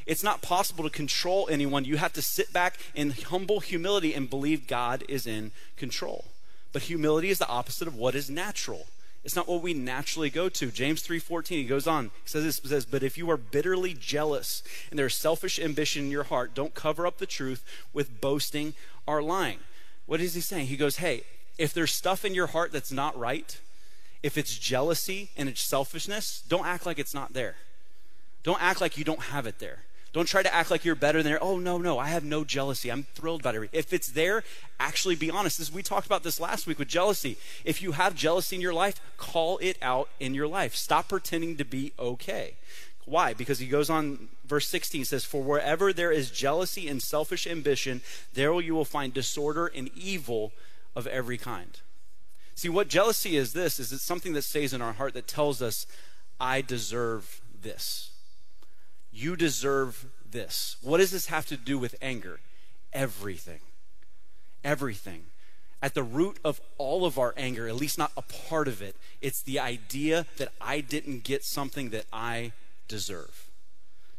It's 0.07 0.23
not 0.23 0.43
possible 0.43 0.85
to 0.85 0.91
control 0.91 1.49
anyone. 1.51 1.85
You 1.85 1.97
have 1.97 2.13
to 2.13 2.23
sit 2.23 2.53
back 2.53 2.79
in 2.95 3.11
humble 3.11 3.59
humility 3.61 4.15
and 4.15 4.31
believe 4.31 4.69
God 4.69 5.03
is 5.09 5.27
in 5.27 5.51
control. 5.77 6.27
But 6.73 6.83
humility 6.83 7.31
is 7.31 7.39
the 7.39 7.49
opposite 7.49 7.89
of 7.89 7.97
what 7.97 8.15
is 8.15 8.31
natural. 8.31 8.87
It's 9.23 9.37
not 9.37 9.49
what 9.49 9.63
we 9.63 9.75
naturally 9.75 10.31
go 10.31 10.49
to. 10.49 10.71
James 10.71 11.03
3:14 11.03 11.59
he 11.59 11.65
goes 11.65 11.87
on. 11.87 12.07
He 12.07 12.29
says 12.29 12.45
this 12.45 12.61
says, 12.65 12.87
"But 12.87 13.03
if 13.03 13.19
you 13.19 13.31
are 13.31 13.37
bitterly 13.37 13.93
jealous 13.93 14.63
and 14.89 14.99
there's 14.99 15.17
selfish 15.17 15.59
ambition 15.59 16.05
in 16.05 16.11
your 16.11 16.25
heart, 16.25 16.55
don't 16.55 16.75
cover 16.75 17.07
up 17.07 17.19
the 17.19 17.27
truth 17.27 17.63
with 17.93 18.21
boasting 18.21 18.75
or 19.07 19.23
lying." 19.23 19.61
What 20.07 20.21
is 20.21 20.35
he 20.35 20.41
saying? 20.41 20.69
He 20.69 20.77
goes, 20.77 20.97
"Hey, 20.97 21.25
if 21.59 21.75
there's 21.75 21.93
stuff 21.93 22.25
in 22.25 22.35
your 22.35 22.49
heart 22.49 22.73
that's 22.73 22.91
not 22.91 23.19
right, 23.19 23.59
if 24.23 24.39
it's 24.39 24.57
jealousy 24.57 25.31
and 25.37 25.49
it's 25.49 25.61
selfishness, 25.61 26.43
don't 26.49 26.67
act 26.67 26.87
like 26.87 26.99
it's 26.99 27.15
not 27.15 27.35
there. 27.35 27.57
Don't 28.43 28.63
act 28.63 28.81
like 28.81 28.97
you 28.97 29.05
don't 29.05 29.25
have 29.25 29.47
it 29.47 29.59
there. 29.59 29.85
Don't 30.13 30.27
try 30.27 30.43
to 30.43 30.53
act 30.53 30.71
like 30.71 30.85
you're 30.85 30.97
better 30.97 31.23
than. 31.23 31.39
Oh, 31.41 31.59
no, 31.59 31.79
no, 31.79 31.99
I 31.99 32.09
have 32.09 32.25
no 32.25 32.43
jealousy. 32.43 32.91
I'm 32.91 33.05
thrilled 33.15 33.41
about 33.41 33.55
it. 33.55 33.71
If 33.73 33.93
it's 33.93 34.09
there, 34.09 34.43
actually 34.81 35.15
be 35.15 35.31
honest. 35.31 35.59
This, 35.59 35.73
we 35.73 35.85
talked 35.85 36.07
about 36.07 36.25
this 36.25 36.41
last 36.41 36.67
week 36.67 36.81
with 36.81 36.89
jealousy. 36.89 37.37
If 37.65 37.81
you 37.81 37.93
have 37.93 38.17
jealousy 38.17 38.57
in 38.57 38.63
your 38.63 38.75
life, 38.75 39.01
call 39.17 39.59
it 39.59 39.79
out 39.81 40.09
in 40.19 40.35
your 40.35 40.49
life. 40.49 40.75
Stop 40.75 41.09
pretending 41.09 41.57
to 41.59 41.65
be 41.65 41.93
okay. 41.99 42.55
Why? 43.05 43.35
Because 43.35 43.61
he 43.61 43.69
goes 43.69 43.89
on, 43.89 44.29
verse 44.45 44.69
16 44.69 45.05
says, 45.05 45.25
For 45.25 45.43
wherever 45.43 45.93
there 45.93 46.11
is 46.11 46.31
jealousy 46.31 46.89
and 46.89 47.01
selfish 47.01 47.47
ambition, 47.47 48.03
there 48.35 48.59
you 48.61 48.75
will 48.75 48.85
find 48.85 49.15
disorder 49.15 49.69
and 49.69 49.91
evil 49.97 50.53
of 50.97 51.07
every 51.07 51.39
kind. 51.39 51.81
See, 52.57 52.69
what 52.69 52.89
jealousy 52.89 53.37
is 53.37 53.53
this 53.53 53.79
is 53.79 53.93
it's 53.93 54.03
something 54.03 54.33
that 54.35 54.43
stays 54.43 54.75
in 54.75 54.83
our 54.83 54.93
heart 54.93 55.15
that 55.15 55.29
tells 55.29 55.63
us, 55.63 55.87
I 56.41 56.63
deserve 56.63 57.41
this. 57.63 58.10
You 59.13 59.37
deserve 59.37 60.07
this. 60.29 60.77
What 60.83 60.99
does 60.99 61.11
this 61.11 61.27
have 61.27 61.47
to 61.47 61.57
do 61.57 61.79
with 61.79 61.95
anger? 62.01 62.41
Everything. 62.93 63.61
Everything. 64.63 65.25
At 65.83 65.95
the 65.95 66.03
root 66.03 66.39
of 66.45 66.61
all 66.77 67.07
of 67.07 67.19
our 67.19 67.33
anger, 67.37 67.67
at 67.67 67.77
least 67.77 67.99
not 67.99 68.13
a 68.17 68.23
part 68.23 68.69
of 68.69 68.83
it, 68.83 68.97
it's 69.21 69.43
the 69.43 69.59
idea 69.59 70.27
that 70.37 70.53
I 70.61 70.81
didn't 70.81 71.25
get 71.25 71.45
something 71.45 71.91
that 71.91 72.05
I 72.13 72.53
deserve. 72.87 73.51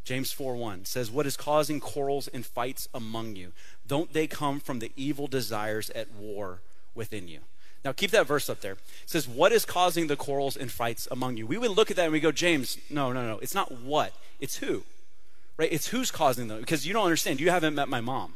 James 0.03 0.31
4 0.31 0.55
1 0.55 0.85
says, 0.85 1.11
What 1.11 1.27
is 1.27 1.37
causing 1.37 1.79
quarrels 1.79 2.27
and 2.27 2.45
fights 2.45 2.87
among 2.93 3.35
you? 3.35 3.51
Don't 3.85 4.11
they 4.11 4.25
come 4.25 4.59
from 4.59 4.79
the 4.79 4.91
evil 4.95 5.27
desires 5.27 5.91
at 5.91 6.11
war 6.11 6.61
within 6.95 7.27
you? 7.27 7.41
Now, 7.83 7.91
keep 7.91 8.11
that 8.11 8.27
verse 8.27 8.49
up 8.49 8.61
there. 8.61 8.73
It 8.73 8.79
says, 9.07 9.27
What 9.27 9.51
is 9.51 9.65
causing 9.65 10.07
the 10.07 10.15
quarrels 10.15 10.55
and 10.55 10.71
fights 10.71 11.07
among 11.09 11.37
you? 11.37 11.47
We 11.47 11.57
would 11.57 11.71
look 11.71 11.89
at 11.89 11.97
that 11.97 12.03
and 12.03 12.13
we 12.13 12.19
go, 12.19 12.31
James, 12.31 12.77
no, 12.89 13.11
no, 13.11 13.25
no. 13.25 13.39
It's 13.39 13.55
not 13.55 13.71
what, 13.71 14.13
it's 14.39 14.57
who. 14.57 14.83
Right? 15.57 15.71
It's 15.71 15.87
who's 15.87 16.11
causing 16.11 16.47
them. 16.47 16.59
Because 16.59 16.85
you 16.85 16.93
don't 16.93 17.05
understand. 17.05 17.39
You 17.39 17.49
haven't 17.49 17.75
met 17.75 17.89
my 17.89 18.01
mom. 18.01 18.33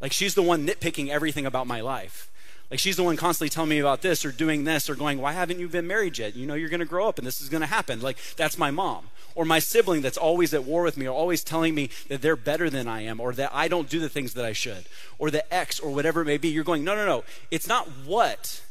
Like, 0.00 0.12
she's 0.12 0.34
the 0.34 0.42
one 0.42 0.66
nitpicking 0.66 1.08
everything 1.08 1.46
about 1.46 1.66
my 1.66 1.80
life. 1.80 2.30
Like, 2.70 2.80
she's 2.80 2.96
the 2.96 3.04
one 3.04 3.16
constantly 3.16 3.48
telling 3.48 3.70
me 3.70 3.78
about 3.78 4.02
this 4.02 4.24
or 4.24 4.32
doing 4.32 4.64
this 4.64 4.90
or 4.90 4.96
going, 4.96 5.20
Why 5.20 5.32
haven't 5.32 5.60
you 5.60 5.68
been 5.68 5.86
married 5.86 6.18
yet? 6.18 6.34
You 6.34 6.46
know, 6.46 6.54
you're 6.54 6.68
going 6.68 6.80
to 6.80 6.86
grow 6.86 7.08
up 7.08 7.18
and 7.18 7.26
this 7.26 7.40
is 7.40 7.48
going 7.48 7.60
to 7.60 7.66
happen. 7.68 8.00
Like, 8.00 8.18
that's 8.36 8.58
my 8.58 8.72
mom. 8.72 9.10
Or 9.36 9.44
my 9.44 9.60
sibling 9.60 10.00
that's 10.00 10.16
always 10.16 10.52
at 10.54 10.64
war 10.64 10.82
with 10.82 10.96
me 10.96 11.06
or 11.06 11.14
always 11.14 11.44
telling 11.44 11.74
me 11.74 11.90
that 12.08 12.22
they're 12.22 12.36
better 12.36 12.68
than 12.68 12.88
I 12.88 13.02
am 13.02 13.20
or 13.20 13.32
that 13.34 13.50
I 13.54 13.68
don't 13.68 13.88
do 13.88 14.00
the 14.00 14.08
things 14.08 14.32
that 14.34 14.46
I 14.46 14.52
should. 14.52 14.86
Or 15.18 15.30
the 15.30 15.54
ex 15.54 15.78
or 15.78 15.90
whatever 15.90 16.22
it 16.22 16.24
may 16.24 16.38
be. 16.38 16.48
You're 16.48 16.64
going, 16.64 16.82
No, 16.82 16.96
no, 16.96 17.06
no. 17.06 17.22
It's 17.50 17.68
not 17.68 17.86
what. 18.04 18.62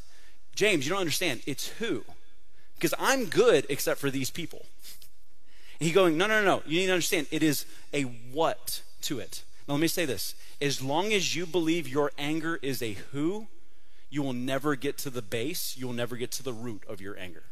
James, 0.55 0.85
you 0.85 0.89
don't 0.89 0.99
understand. 0.99 1.41
It's 1.45 1.67
who. 1.67 2.03
Because 2.75 2.95
I'm 2.99 3.25
good 3.25 3.67
except 3.69 4.01
for 4.01 4.09
these 4.09 4.31
people. 4.31 4.65
And 5.79 5.87
he 5.87 5.93
going, 5.93 6.17
No, 6.17 6.25
no, 6.25 6.41
no, 6.41 6.57
no. 6.57 6.63
You 6.65 6.79
need 6.79 6.87
to 6.87 6.93
understand. 6.93 7.27
It 7.29 7.43
is 7.43 7.65
a 7.93 8.01
what 8.01 8.81
to 9.03 9.19
it. 9.19 9.43
Now, 9.67 9.75
let 9.75 9.81
me 9.81 9.87
say 9.87 10.05
this. 10.05 10.33
As 10.59 10.81
long 10.81 11.13
as 11.13 11.35
you 11.35 11.45
believe 11.45 11.87
your 11.87 12.11
anger 12.17 12.59
is 12.63 12.81
a 12.81 12.93
who, 13.11 13.47
you 14.09 14.23
will 14.23 14.33
never 14.33 14.75
get 14.75 14.97
to 14.99 15.09
the 15.09 15.21
base, 15.21 15.77
you 15.77 15.85
will 15.85 15.93
never 15.93 16.15
get 16.15 16.31
to 16.31 16.43
the 16.43 16.53
root 16.53 16.83
of 16.87 17.01
your 17.01 17.17
anger. 17.19 17.43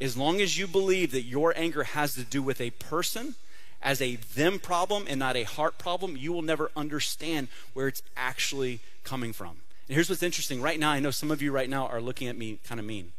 As 0.00 0.16
long 0.16 0.40
as 0.40 0.58
you 0.58 0.66
believe 0.66 1.12
that 1.12 1.22
your 1.22 1.54
anger 1.56 1.84
has 1.84 2.14
to 2.14 2.22
do 2.22 2.42
with 2.42 2.60
a 2.60 2.70
person 2.70 3.34
as 3.82 4.02
a 4.02 4.16
them 4.16 4.58
problem 4.58 5.06
and 5.08 5.18
not 5.18 5.36
a 5.36 5.44
heart 5.44 5.78
problem, 5.78 6.16
you 6.16 6.32
will 6.32 6.42
never 6.42 6.70
understand 6.76 7.48
where 7.72 7.88
it's 7.88 8.02
actually 8.16 8.80
coming 9.04 9.32
from. 9.32 9.56
And 9.88 9.94
here's 9.94 10.08
what's 10.08 10.22
interesting. 10.22 10.60
Right 10.60 10.78
now, 10.78 10.90
I 10.90 11.00
know 11.00 11.10
some 11.10 11.30
of 11.30 11.40
you 11.40 11.52
right 11.52 11.70
now 11.70 11.86
are 11.86 12.00
looking 12.00 12.28
at 12.28 12.36
me 12.36 12.58
kind 12.64 12.80
of 12.80 12.86
mean. 12.86 13.12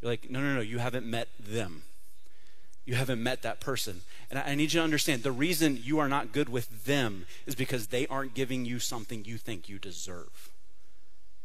You're 0.00 0.10
like, 0.10 0.30
no, 0.30 0.40
no, 0.40 0.54
no, 0.54 0.60
you 0.60 0.78
haven't 0.78 1.06
met 1.06 1.28
them. 1.38 1.82
You 2.84 2.94
haven't 2.94 3.22
met 3.22 3.42
that 3.42 3.60
person. 3.60 4.02
And 4.30 4.38
I, 4.38 4.42
I 4.42 4.54
need 4.54 4.72
you 4.72 4.80
to 4.80 4.84
understand 4.84 5.22
the 5.22 5.32
reason 5.32 5.80
you 5.82 5.98
are 5.98 6.08
not 6.08 6.32
good 6.32 6.48
with 6.48 6.84
them 6.84 7.26
is 7.46 7.54
because 7.54 7.88
they 7.88 8.06
aren't 8.06 8.34
giving 8.34 8.64
you 8.64 8.78
something 8.78 9.24
you 9.24 9.38
think 9.38 9.68
you 9.68 9.78
deserve 9.78 10.52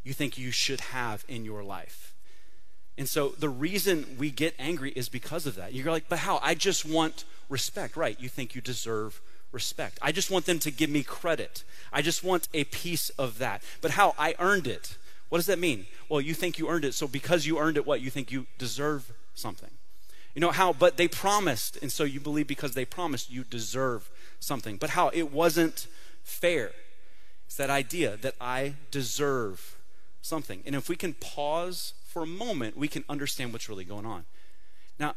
you 0.08 0.14
think 0.14 0.38
you 0.38 0.50
should 0.50 0.80
have 0.80 1.22
in 1.28 1.44
your 1.44 1.62
life. 1.62 2.14
And 2.98 3.08
so 3.08 3.28
the 3.38 3.48
reason 3.48 4.16
we 4.18 4.30
get 4.30 4.54
angry 4.58 4.90
is 4.90 5.08
because 5.08 5.46
of 5.46 5.54
that. 5.54 5.72
You're 5.72 5.90
like, 5.90 6.08
but 6.08 6.18
how? 6.18 6.40
I 6.42 6.54
just 6.54 6.84
want 6.84 7.24
respect. 7.48 7.96
Right. 7.96 8.20
You 8.20 8.28
think 8.28 8.56
you 8.56 8.60
deserve 8.60 9.20
respect. 9.52 9.98
I 10.02 10.10
just 10.10 10.30
want 10.30 10.46
them 10.46 10.58
to 10.58 10.70
give 10.72 10.90
me 10.90 11.04
credit. 11.04 11.62
I 11.92 12.02
just 12.02 12.24
want 12.24 12.48
a 12.52 12.64
piece 12.64 13.10
of 13.10 13.38
that. 13.38 13.62
But 13.80 13.92
how? 13.92 14.14
I 14.18 14.34
earned 14.40 14.66
it. 14.66 14.98
What 15.28 15.38
does 15.38 15.46
that 15.46 15.60
mean? 15.60 15.86
Well, 16.08 16.20
you 16.20 16.34
think 16.34 16.58
you 16.58 16.68
earned 16.68 16.84
it. 16.84 16.92
So 16.92 17.06
because 17.06 17.46
you 17.46 17.58
earned 17.58 17.76
it, 17.76 17.86
what? 17.86 18.00
You 18.00 18.10
think 18.10 18.32
you 18.32 18.46
deserve 18.58 19.12
something. 19.34 19.70
You 20.34 20.40
know 20.40 20.50
how? 20.50 20.72
But 20.72 20.96
they 20.96 21.06
promised. 21.06 21.78
And 21.80 21.92
so 21.92 22.02
you 22.02 22.18
believe 22.18 22.48
because 22.48 22.74
they 22.74 22.84
promised, 22.84 23.30
you 23.30 23.44
deserve 23.44 24.10
something. 24.40 24.76
But 24.76 24.90
how? 24.90 25.10
It 25.10 25.32
wasn't 25.32 25.86
fair. 26.24 26.72
It's 27.46 27.56
that 27.56 27.70
idea 27.70 28.16
that 28.16 28.34
I 28.40 28.74
deserve 28.90 29.76
something. 30.20 30.62
And 30.66 30.74
if 30.74 30.88
we 30.88 30.96
can 30.96 31.14
pause 31.14 31.94
for 32.08 32.22
a 32.22 32.26
moment, 32.26 32.76
we 32.76 32.88
can 32.88 33.04
understand 33.08 33.52
what's 33.52 33.68
really 33.68 33.84
going 33.84 34.06
on. 34.06 34.24
Now, 34.98 35.14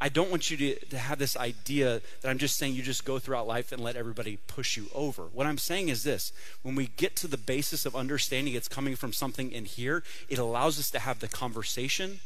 I 0.00 0.08
don't 0.08 0.30
want 0.30 0.50
you 0.50 0.56
to, 0.56 0.86
to 0.86 0.98
have 0.98 1.18
this 1.18 1.36
idea 1.36 2.00
that 2.20 2.28
I'm 2.28 2.38
just 2.38 2.56
saying 2.56 2.74
you 2.74 2.82
just 2.82 3.04
go 3.04 3.18
throughout 3.18 3.48
life 3.48 3.72
and 3.72 3.82
let 3.82 3.96
everybody 3.96 4.38
push 4.46 4.76
you 4.76 4.86
over. 4.94 5.24
What 5.24 5.46
I'm 5.46 5.58
saying 5.58 5.88
is 5.88 6.04
this 6.04 6.32
when 6.62 6.76
we 6.76 6.86
get 6.96 7.16
to 7.16 7.26
the 7.26 7.36
basis 7.36 7.84
of 7.84 7.96
understanding 7.96 8.54
it's 8.54 8.68
coming 8.68 8.94
from 8.94 9.12
something 9.12 9.50
in 9.50 9.64
here, 9.64 10.04
it 10.28 10.38
allows 10.38 10.78
us 10.78 10.90
to 10.92 11.00
have 11.00 11.18
the 11.18 11.28
conversation 11.28 12.20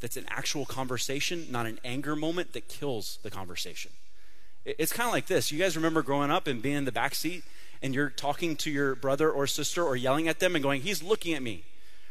that's 0.00 0.16
an 0.16 0.26
actual 0.28 0.64
conversation, 0.64 1.48
not 1.50 1.66
an 1.66 1.80
anger 1.84 2.14
moment 2.14 2.52
that 2.52 2.68
kills 2.68 3.18
the 3.24 3.30
conversation. 3.30 3.90
It's 4.64 4.92
kind 4.92 5.08
of 5.08 5.12
like 5.12 5.26
this. 5.26 5.50
You 5.50 5.58
guys 5.58 5.76
remember 5.76 6.02
growing 6.02 6.30
up 6.30 6.46
and 6.46 6.62
being 6.62 6.76
in 6.76 6.84
the 6.84 6.92
back 6.92 7.16
seat 7.16 7.42
and 7.82 7.94
you're 7.94 8.10
talking 8.10 8.54
to 8.56 8.70
your 8.70 8.94
brother 8.94 9.30
or 9.30 9.48
sister 9.48 9.82
or 9.82 9.96
yelling 9.96 10.28
at 10.28 10.38
them 10.38 10.54
and 10.54 10.62
going, 10.62 10.82
He's 10.82 11.02
looking 11.02 11.34
at 11.34 11.42
me, 11.42 11.64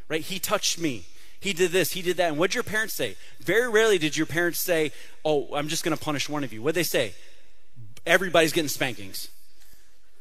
right? 0.09 0.21
He 0.21 0.39
touched 0.39 0.79
me. 0.79 1.05
He 1.39 1.53
did 1.53 1.71
this, 1.71 1.91
he 1.91 2.01
did 2.01 2.17
that. 2.17 2.29
And 2.29 2.37
what'd 2.37 2.55
your 2.55 2.63
parents 2.63 2.93
say? 2.93 3.15
Very 3.39 3.69
rarely 3.69 3.97
did 3.97 4.17
your 4.17 4.25
parents 4.25 4.59
say, 4.59 4.91
Oh, 5.23 5.53
I'm 5.53 5.67
just 5.67 5.83
going 5.83 5.95
to 5.95 6.03
punish 6.03 6.27
one 6.27 6.43
of 6.43 6.51
you. 6.51 6.61
What'd 6.61 6.75
they 6.75 6.83
say? 6.83 7.13
Everybody's 8.05 8.53
getting 8.53 8.69
spankings. 8.69 9.29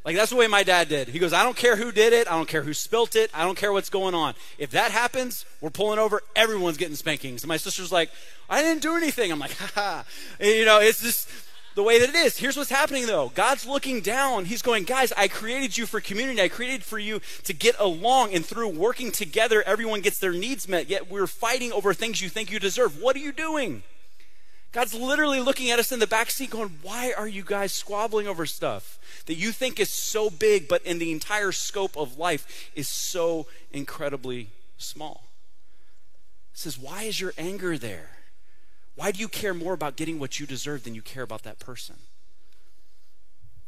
Like 0.07 0.15
that's 0.15 0.31
the 0.31 0.37
way 0.37 0.47
my 0.47 0.63
dad 0.63 0.89
did. 0.89 1.09
He 1.09 1.19
goes, 1.19 1.33
I 1.33 1.43
don't 1.43 1.57
care 1.57 1.75
who 1.75 1.91
did 1.91 2.13
it. 2.13 2.29
I 2.31 2.37
don't 2.37 2.49
care 2.49 2.63
who 2.63 2.73
spilt 2.73 3.17
it. 3.17 3.29
I 3.35 3.43
don't 3.43 3.59
care 3.59 3.73
what's 3.73 3.91
going 3.91 4.15
on. 4.15 4.35
If 4.57 4.71
that 4.71 4.93
happens, 4.93 5.45
we're 5.61 5.71
pulling 5.71 5.99
over. 5.99 6.23
Everyone's 6.37 6.77
getting 6.77 6.95
spankings. 6.95 7.43
And 7.43 7.49
my 7.49 7.57
sister's 7.57 7.91
like, 7.91 8.11
I 8.49 8.63
didn't 8.63 8.83
do 8.83 8.95
anything. 8.95 9.33
I'm 9.33 9.41
like, 9.41 9.57
ha 9.57 9.71
ha. 9.75 10.05
you 10.41 10.65
know, 10.65 10.81
it's 10.81 11.03
just 11.03 11.29
the 11.77 11.83
way 11.83 11.99
that 12.01 12.09
it 12.09 12.15
is. 12.15 12.39
Here's 12.39 12.57
what's 12.57 12.71
happening 12.71 13.07
though. 13.07 13.31
God's 13.35 13.67
looking 13.67 14.01
down. 14.01 14.47
He's 14.47 14.63
going, 14.63 14.85
guys, 14.85 15.13
I 15.15 15.29
created 15.29 15.77
you 15.77 15.85
for 15.85 16.01
community. 16.01 16.41
I 16.41 16.49
created 16.49 16.83
for 16.83 16.99
you 16.99 17.21
to 17.45 17.53
get 17.53 17.77
along 17.79 18.35
and 18.35 18.45
through 18.45 18.69
working 18.71 19.13
together, 19.13 19.63
everyone 19.63 20.01
gets 20.01 20.19
their 20.19 20.33
needs 20.33 20.67
met. 20.67 20.89
Yet 20.89 21.11
we're 21.11 21.27
fighting 21.27 21.73
over 21.73 21.93
things 21.93 22.23
you 22.23 22.31
think 22.31 22.51
you 22.51 22.59
deserve. 22.59 23.01
What 23.01 23.15
are 23.15 23.21
you 23.21 23.31
doing? 23.31 23.83
God's 24.73 24.95
literally 24.95 25.41
looking 25.41 25.71
at 25.71 25.79
us 25.79 25.93
in 25.93 26.01
the 26.01 26.07
back 26.07 26.31
seat 26.31 26.51
going, 26.51 26.79
Why 26.83 27.13
are 27.17 27.29
you 27.29 27.43
guys 27.45 27.73
squabbling 27.73 28.27
over 28.27 28.47
stuff 28.47 28.99
that 29.27 29.35
you 29.37 29.53
think 29.53 29.79
is 29.79 29.91
so 29.91 30.31
big, 30.31 30.69
but 30.69 30.83
in 30.83 30.99
the 30.99 31.13
entire 31.13 31.53
scope 31.53 31.97
of 31.97 32.19
life 32.19 32.71
is 32.75 32.89
so 32.89 33.47
incredibly 33.71 34.49
small? 34.79 35.25
He 36.53 36.59
says, 36.59 36.79
Why 36.79 37.03
is 37.03 37.21
your 37.21 37.35
anger 37.37 37.77
there? 37.77 38.16
Why 38.97 39.13
do 39.13 39.21
you 39.21 39.29
care 39.29 39.55
more 39.55 39.75
about 39.75 39.97
getting 39.97 40.19
what 40.19 40.41
you 40.41 40.47
deserve 40.47 40.85
than 40.85 40.95
you 40.95 41.03
care 41.03 41.23
about 41.23 41.43
that 41.45 41.59
person? 41.59 41.97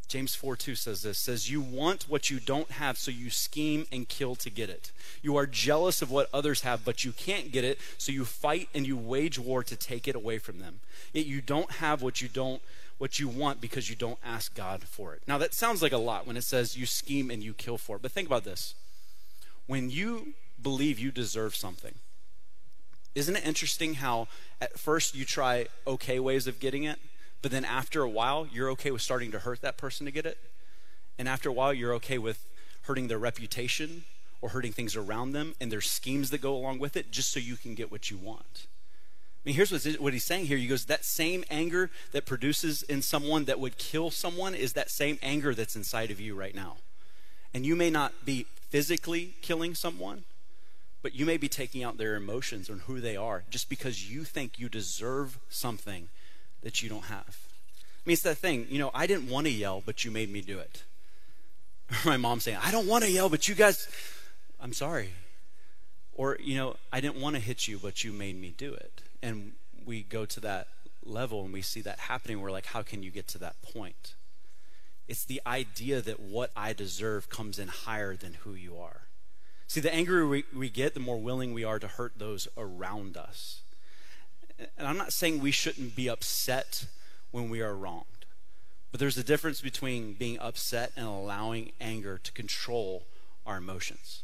James 0.08 0.34
4 0.34 0.56
2 0.56 0.74
says 0.74 1.02
this 1.02 1.18
says, 1.18 1.50
You 1.50 1.60
want 1.60 2.04
what 2.08 2.30
you 2.30 2.40
don't 2.40 2.70
have, 2.72 2.96
so 2.96 3.10
you 3.10 3.28
scheme 3.28 3.86
and 3.92 4.08
kill 4.08 4.34
to 4.36 4.48
get 4.48 4.70
it. 4.70 4.90
You 5.22 5.36
are 5.36 5.46
jealous 5.46 6.00
of 6.00 6.10
what 6.10 6.30
others 6.32 6.62
have, 6.62 6.82
but 6.82 7.04
you 7.04 7.12
can't 7.12 7.52
get 7.52 7.62
it, 7.62 7.78
so 7.98 8.10
you 8.10 8.24
fight 8.24 8.70
and 8.74 8.86
you 8.86 8.96
wage 8.96 9.38
war 9.38 9.62
to 9.62 9.76
take 9.76 10.08
it 10.08 10.16
away 10.16 10.38
from 10.38 10.60
them. 10.60 10.80
Yet 11.12 11.26
you 11.26 11.42
don't 11.42 11.72
have 11.72 12.00
what 12.00 12.22
you 12.22 12.28
don't 12.28 12.62
what 12.96 13.20
you 13.20 13.28
want 13.28 13.60
because 13.60 13.88
you 13.88 13.94
don't 13.94 14.18
ask 14.24 14.54
God 14.56 14.82
for 14.82 15.14
it. 15.14 15.22
Now 15.28 15.36
that 15.38 15.52
sounds 15.52 15.82
like 15.82 15.92
a 15.92 15.98
lot 15.98 16.26
when 16.26 16.38
it 16.38 16.42
says 16.42 16.76
you 16.76 16.86
scheme 16.86 17.30
and 17.30 17.42
you 17.42 17.52
kill 17.52 17.76
for 17.76 17.96
it. 17.96 18.02
But 18.02 18.10
think 18.10 18.26
about 18.26 18.44
this. 18.44 18.74
When 19.66 19.90
you 19.90 20.32
believe 20.60 20.98
you 20.98 21.10
deserve 21.12 21.54
something, 21.54 21.94
isn't 23.14 23.36
it 23.36 23.46
interesting 23.46 23.94
how 23.94 24.28
at 24.60 24.78
first 24.78 25.14
you 25.14 25.24
try 25.24 25.66
okay 25.86 26.18
ways 26.18 26.46
of 26.46 26.60
getting 26.60 26.84
it? 26.84 26.98
But 27.42 27.50
then 27.50 27.64
after 27.64 28.02
a 28.02 28.08
while, 28.08 28.48
you're 28.52 28.70
okay 28.70 28.90
with 28.90 29.02
starting 29.02 29.30
to 29.32 29.40
hurt 29.40 29.60
that 29.62 29.76
person 29.76 30.06
to 30.06 30.12
get 30.12 30.26
it. 30.26 30.38
And 31.18 31.28
after 31.28 31.48
a 31.48 31.52
while, 31.52 31.72
you're 31.72 31.94
okay 31.94 32.18
with 32.18 32.44
hurting 32.82 33.08
their 33.08 33.18
reputation 33.18 34.04
or 34.40 34.50
hurting 34.50 34.72
things 34.72 34.96
around 34.96 35.32
them 35.32 35.54
and 35.60 35.70
there's 35.70 35.90
schemes 35.90 36.30
that 36.30 36.40
go 36.40 36.54
along 36.54 36.78
with 36.78 36.96
it 36.96 37.10
just 37.10 37.32
so 37.32 37.40
you 37.40 37.56
can 37.56 37.74
get 37.74 37.90
what 37.90 38.10
you 38.10 38.16
want. 38.16 38.66
I 39.44 39.48
mean, 39.48 39.54
here's 39.54 39.72
what 39.98 40.12
he's 40.12 40.24
saying 40.24 40.46
here. 40.46 40.58
He 40.58 40.66
goes, 40.66 40.86
That 40.86 41.04
same 41.04 41.44
anger 41.50 41.90
that 42.12 42.26
produces 42.26 42.82
in 42.82 43.02
someone 43.02 43.44
that 43.44 43.60
would 43.60 43.78
kill 43.78 44.10
someone 44.10 44.54
is 44.54 44.72
that 44.72 44.90
same 44.90 45.18
anger 45.22 45.54
that's 45.54 45.76
inside 45.76 46.10
of 46.10 46.20
you 46.20 46.34
right 46.34 46.54
now. 46.54 46.76
And 47.54 47.64
you 47.64 47.76
may 47.76 47.88
not 47.88 48.24
be 48.24 48.46
physically 48.68 49.34
killing 49.40 49.74
someone, 49.74 50.24
but 51.02 51.14
you 51.14 51.24
may 51.24 51.36
be 51.36 51.48
taking 51.48 51.82
out 51.84 51.96
their 51.96 52.16
emotions 52.16 52.68
and 52.68 52.82
who 52.82 53.00
they 53.00 53.16
are 53.16 53.44
just 53.50 53.68
because 53.68 54.10
you 54.10 54.24
think 54.24 54.58
you 54.58 54.68
deserve 54.68 55.38
something 55.48 56.08
that 56.62 56.82
you 56.82 56.88
don't 56.88 57.04
have. 57.04 57.38
I 57.76 58.02
mean, 58.04 58.14
it's 58.14 58.22
that 58.22 58.38
thing, 58.38 58.66
you 58.70 58.78
know, 58.78 58.90
I 58.94 59.06
didn't 59.06 59.28
want 59.28 59.46
to 59.46 59.52
yell, 59.52 59.82
but 59.84 60.04
you 60.04 60.10
made 60.10 60.32
me 60.32 60.40
do 60.40 60.58
it. 60.58 60.82
My 62.04 62.16
mom 62.16 62.40
saying, 62.40 62.58
I 62.62 62.70
don't 62.70 62.86
want 62.86 63.04
to 63.04 63.10
yell, 63.10 63.28
but 63.28 63.48
you 63.48 63.54
guys, 63.54 63.88
I'm 64.60 64.72
sorry. 64.72 65.10
Or, 66.14 66.36
you 66.40 66.56
know, 66.56 66.76
I 66.92 67.00
didn't 67.00 67.20
want 67.20 67.36
to 67.36 67.40
hit 67.42 67.68
you, 67.68 67.78
but 67.78 68.02
you 68.02 68.12
made 68.12 68.40
me 68.40 68.52
do 68.56 68.74
it. 68.74 69.02
And 69.22 69.52
we 69.86 70.02
go 70.02 70.24
to 70.24 70.40
that 70.40 70.68
level 71.04 71.44
and 71.44 71.52
we 71.52 71.62
see 71.62 71.80
that 71.82 71.98
happening. 72.00 72.40
We're 72.40 72.50
like, 72.50 72.66
how 72.66 72.82
can 72.82 73.02
you 73.02 73.10
get 73.10 73.28
to 73.28 73.38
that 73.38 73.60
point? 73.62 74.14
It's 75.06 75.24
the 75.24 75.40
idea 75.46 76.02
that 76.02 76.20
what 76.20 76.50
I 76.56 76.72
deserve 76.72 77.30
comes 77.30 77.58
in 77.58 77.68
higher 77.68 78.14
than 78.14 78.34
who 78.34 78.52
you 78.52 78.76
are. 78.78 79.02
See, 79.68 79.80
the 79.80 79.94
angrier 79.94 80.26
we, 80.26 80.44
we 80.54 80.68
get, 80.68 80.94
the 80.94 81.00
more 81.00 81.18
willing 81.18 81.54
we 81.54 81.62
are 81.62 81.78
to 81.78 81.86
hurt 81.86 82.14
those 82.18 82.48
around 82.56 83.16
us 83.16 83.60
and 84.76 84.86
I'm 84.86 84.96
not 84.96 85.12
saying 85.12 85.40
we 85.40 85.50
shouldn't 85.50 85.94
be 85.94 86.08
upset 86.08 86.86
when 87.30 87.50
we 87.50 87.60
are 87.60 87.74
wronged, 87.74 88.24
but 88.90 89.00
there's 89.00 89.18
a 89.18 89.24
difference 89.24 89.60
between 89.60 90.14
being 90.14 90.38
upset 90.38 90.92
and 90.96 91.06
allowing 91.06 91.72
anger 91.80 92.18
to 92.18 92.32
control 92.32 93.04
our 93.46 93.58
emotions. 93.58 94.22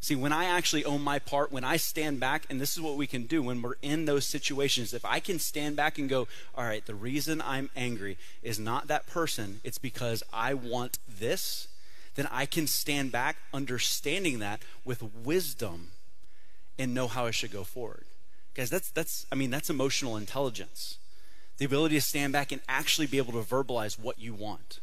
See, 0.00 0.16
when 0.16 0.32
I 0.32 0.46
actually 0.46 0.84
own 0.84 1.00
my 1.00 1.20
part, 1.20 1.52
when 1.52 1.62
I 1.62 1.76
stand 1.76 2.18
back, 2.18 2.44
and 2.50 2.60
this 2.60 2.72
is 2.72 2.80
what 2.80 2.96
we 2.96 3.06
can 3.06 3.26
do 3.26 3.40
when 3.40 3.62
we're 3.62 3.74
in 3.82 4.04
those 4.04 4.26
situations, 4.26 4.92
if 4.92 5.04
I 5.04 5.20
can 5.20 5.38
stand 5.38 5.76
back 5.76 5.96
and 5.96 6.08
go, 6.08 6.26
all 6.56 6.64
right, 6.64 6.84
the 6.84 6.94
reason 6.94 7.40
I'm 7.40 7.70
angry 7.76 8.18
is 8.42 8.58
not 8.58 8.88
that 8.88 9.06
person, 9.06 9.60
it's 9.62 9.78
because 9.78 10.24
I 10.32 10.54
want 10.54 10.98
this, 11.08 11.68
then 12.14 12.28
I 12.30 12.46
can 12.46 12.66
stand 12.66 13.12
back 13.12 13.36
understanding 13.54 14.38
that 14.40 14.60
with 14.84 15.02
wisdom 15.02 15.88
and 16.78 16.94
know 16.94 17.08
how 17.08 17.26
I 17.26 17.30
should 17.30 17.52
go 17.52 17.64
forward. 17.64 18.04
Guys, 18.54 18.68
that's, 18.68 18.90
that's, 18.90 19.26
I 19.32 19.34
mean, 19.34 19.50
that's 19.50 19.70
emotional 19.70 20.16
intelligence. 20.16 20.98
The 21.58 21.64
ability 21.64 21.94
to 21.94 22.00
stand 22.00 22.32
back 22.32 22.52
and 22.52 22.60
actually 22.68 23.06
be 23.06 23.18
able 23.18 23.32
to 23.32 23.48
verbalize 23.48 23.98
what 23.98 24.18
you 24.18 24.34
want. 24.34 24.80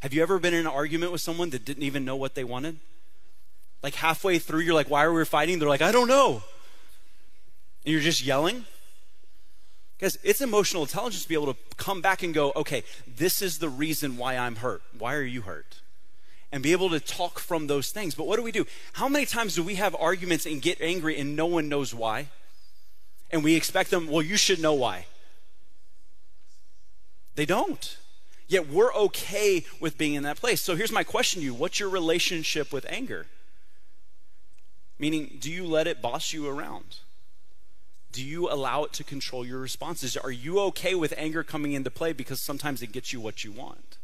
Have 0.00 0.12
you 0.12 0.22
ever 0.22 0.38
been 0.38 0.54
in 0.54 0.60
an 0.60 0.66
argument 0.66 1.12
with 1.12 1.20
someone 1.20 1.50
that 1.50 1.64
didn't 1.64 1.84
even 1.84 2.04
know 2.04 2.16
what 2.16 2.34
they 2.34 2.42
wanted? 2.42 2.78
Like 3.82 3.94
halfway 3.94 4.38
through, 4.38 4.60
you're 4.60 4.74
like, 4.74 4.90
why 4.90 5.04
are 5.04 5.12
we 5.12 5.24
fighting? 5.24 5.58
They're 5.58 5.68
like, 5.68 5.82
I 5.82 5.92
don't 5.92 6.08
know. 6.08 6.42
And 7.84 7.92
you're 7.92 8.00
just 8.00 8.24
yelling? 8.24 8.64
Guys, 10.00 10.18
it's 10.24 10.40
emotional 10.40 10.82
intelligence 10.82 11.22
to 11.22 11.28
be 11.28 11.34
able 11.34 11.54
to 11.54 11.58
come 11.76 12.00
back 12.00 12.24
and 12.24 12.34
go, 12.34 12.52
okay, 12.56 12.82
this 13.06 13.40
is 13.40 13.58
the 13.58 13.68
reason 13.68 14.16
why 14.16 14.36
I'm 14.36 14.56
hurt. 14.56 14.82
Why 14.98 15.14
are 15.14 15.22
you 15.22 15.42
hurt? 15.42 15.81
And 16.52 16.62
be 16.62 16.72
able 16.72 16.90
to 16.90 17.00
talk 17.00 17.38
from 17.38 17.66
those 17.66 17.90
things. 17.90 18.14
But 18.14 18.26
what 18.26 18.36
do 18.36 18.42
we 18.42 18.52
do? 18.52 18.66
How 18.92 19.08
many 19.08 19.24
times 19.24 19.54
do 19.54 19.62
we 19.62 19.76
have 19.76 19.96
arguments 19.98 20.44
and 20.44 20.60
get 20.60 20.80
angry 20.82 21.18
and 21.18 21.34
no 21.34 21.46
one 21.46 21.68
knows 21.70 21.94
why? 21.94 22.28
and 23.32 23.42
we 23.42 23.56
expect 23.56 23.90
them, 23.90 24.06
well, 24.06 24.22
you 24.22 24.36
should 24.36 24.60
know 24.60 24.74
why. 24.74 25.06
They 27.34 27.46
don't. 27.46 27.96
Yet 28.46 28.68
we're 28.68 28.92
okay 28.94 29.64
with 29.80 29.96
being 29.96 30.14
in 30.14 30.22
that 30.24 30.36
place. 30.36 30.60
So 30.60 30.76
here's 30.76 30.92
my 30.92 31.02
question 31.02 31.40
to 31.40 31.46
you 31.46 31.54
What's 31.54 31.80
your 31.80 31.88
relationship 31.88 32.72
with 32.72 32.84
anger? 32.88 33.26
Meaning, 34.98 35.38
do 35.40 35.50
you 35.50 35.66
let 35.66 35.86
it 35.86 36.02
boss 36.02 36.32
you 36.32 36.46
around? 36.46 36.98
Do 38.12 38.22
you 38.22 38.50
allow 38.50 38.84
it 38.84 38.92
to 38.92 39.04
control 39.04 39.44
your 39.44 39.58
responses? 39.58 40.18
Are 40.18 40.30
you 40.30 40.60
okay 40.60 40.94
with 40.94 41.14
anger 41.16 41.42
coming 41.42 41.72
into 41.72 41.90
play 41.90 42.12
because 42.12 42.42
sometimes 42.42 42.82
it 42.82 42.92
gets 42.92 43.10
you 43.10 43.20
what 43.20 43.42
you 43.42 43.50
want? 43.50 43.96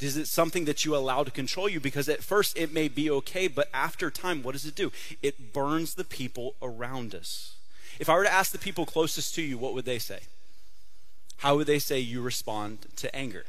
Is 0.00 0.16
it 0.16 0.26
something 0.26 0.66
that 0.66 0.84
you 0.84 0.94
allow 0.94 1.24
to 1.24 1.30
control 1.30 1.68
you? 1.68 1.80
Because 1.80 2.08
at 2.08 2.22
first 2.22 2.56
it 2.58 2.72
may 2.72 2.88
be 2.88 3.10
okay, 3.10 3.48
but 3.48 3.68
after 3.72 4.10
time, 4.10 4.42
what 4.42 4.52
does 4.52 4.66
it 4.66 4.74
do? 4.74 4.92
It 5.22 5.52
burns 5.52 5.94
the 5.94 6.04
people 6.04 6.54
around 6.60 7.14
us. 7.14 7.56
If 7.98 8.10
I 8.10 8.14
were 8.14 8.24
to 8.24 8.32
ask 8.32 8.52
the 8.52 8.58
people 8.58 8.84
closest 8.84 9.34
to 9.36 9.42
you, 9.42 9.56
what 9.56 9.72
would 9.72 9.86
they 9.86 9.98
say? 9.98 10.20
How 11.38 11.56
would 11.56 11.66
they 11.66 11.78
say 11.78 11.98
you 11.98 12.20
respond 12.20 12.86
to 12.96 13.14
anger? 13.14 13.44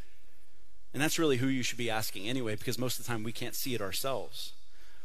And 0.94 1.04
that's 1.04 1.20
really 1.20 1.38
who 1.38 1.48
you 1.48 1.64
should 1.64 1.78
be 1.78 1.90
asking 1.90 2.28
anyway, 2.28 2.56
because 2.56 2.80
most 2.80 2.98
of 2.98 3.06
the 3.06 3.12
time 3.12 3.24
we 3.24 3.34
can't 3.34 3.56
see 3.56 3.76
it 3.76 3.82
ourselves. 3.82 4.54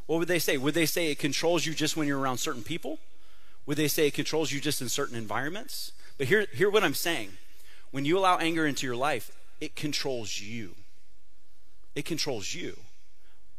What 0.07 0.19
would 0.19 0.29
they 0.29 0.39
say? 0.39 0.57
Would 0.57 0.75
they 0.75 0.87
say 0.87 1.11
it 1.11 1.19
controls 1.19 1.67
you 1.67 1.75
just 1.75 1.97
when 1.97 2.07
you're 2.07 2.21
around 2.21 2.39
certain 2.39 2.63
people? 2.63 2.99
Would 3.67 3.77
they 3.77 3.89
say 3.89 4.07
it 4.07 4.15
controls 4.15 4.53
you 4.53 4.61
just 4.61 4.81
in 4.81 4.89
certain 4.89 5.17
environments? 5.17 5.93
But 6.19 6.29
hear, 6.29 6.47
hear 6.53 6.71
what 6.71 6.85
I'm 6.85 6.95
saying. 6.95 7.31
When 7.91 8.05
you 8.05 8.19
allow 8.19 8.39
anger 8.39 8.67
into 8.67 8.87
your 8.87 8.97
life, 8.97 9.33
it 9.61 9.77
controls 9.77 10.41
you. 10.41 10.77
It 11.95 12.05
controls 12.05 12.55
you. 12.55 12.79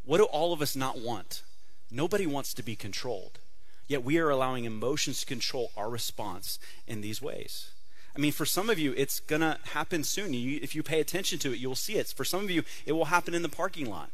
What 0.05 0.17
do 0.17 0.23
all 0.25 0.53
of 0.53 0.61
us 0.61 0.75
not 0.75 0.99
want? 0.99 1.43
Nobody 1.91 2.25
wants 2.25 2.53
to 2.55 2.63
be 2.63 2.75
controlled. 2.75 3.39
Yet 3.87 4.03
we 4.03 4.17
are 4.17 4.29
allowing 4.29 4.65
emotions 4.65 5.19
to 5.19 5.25
control 5.25 5.71
our 5.77 5.89
response 5.89 6.57
in 6.87 7.01
these 7.01 7.21
ways. 7.21 7.69
I 8.15 8.19
mean, 8.19 8.31
for 8.31 8.45
some 8.45 8.69
of 8.69 8.79
you, 8.79 8.93
it's 8.95 9.19
going 9.19 9.41
to 9.41 9.57
happen 9.73 10.03
soon. 10.03 10.33
You, 10.33 10.59
if 10.61 10.75
you 10.75 10.83
pay 10.83 10.99
attention 10.99 11.39
to 11.39 11.51
it, 11.51 11.59
you'll 11.59 11.75
see 11.75 11.95
it. 11.95 12.07
For 12.07 12.23
some 12.23 12.43
of 12.43 12.51
you, 12.51 12.63
it 12.85 12.91
will 12.93 13.05
happen 13.05 13.33
in 13.33 13.41
the 13.41 13.49
parking 13.49 13.89
lot. 13.89 14.09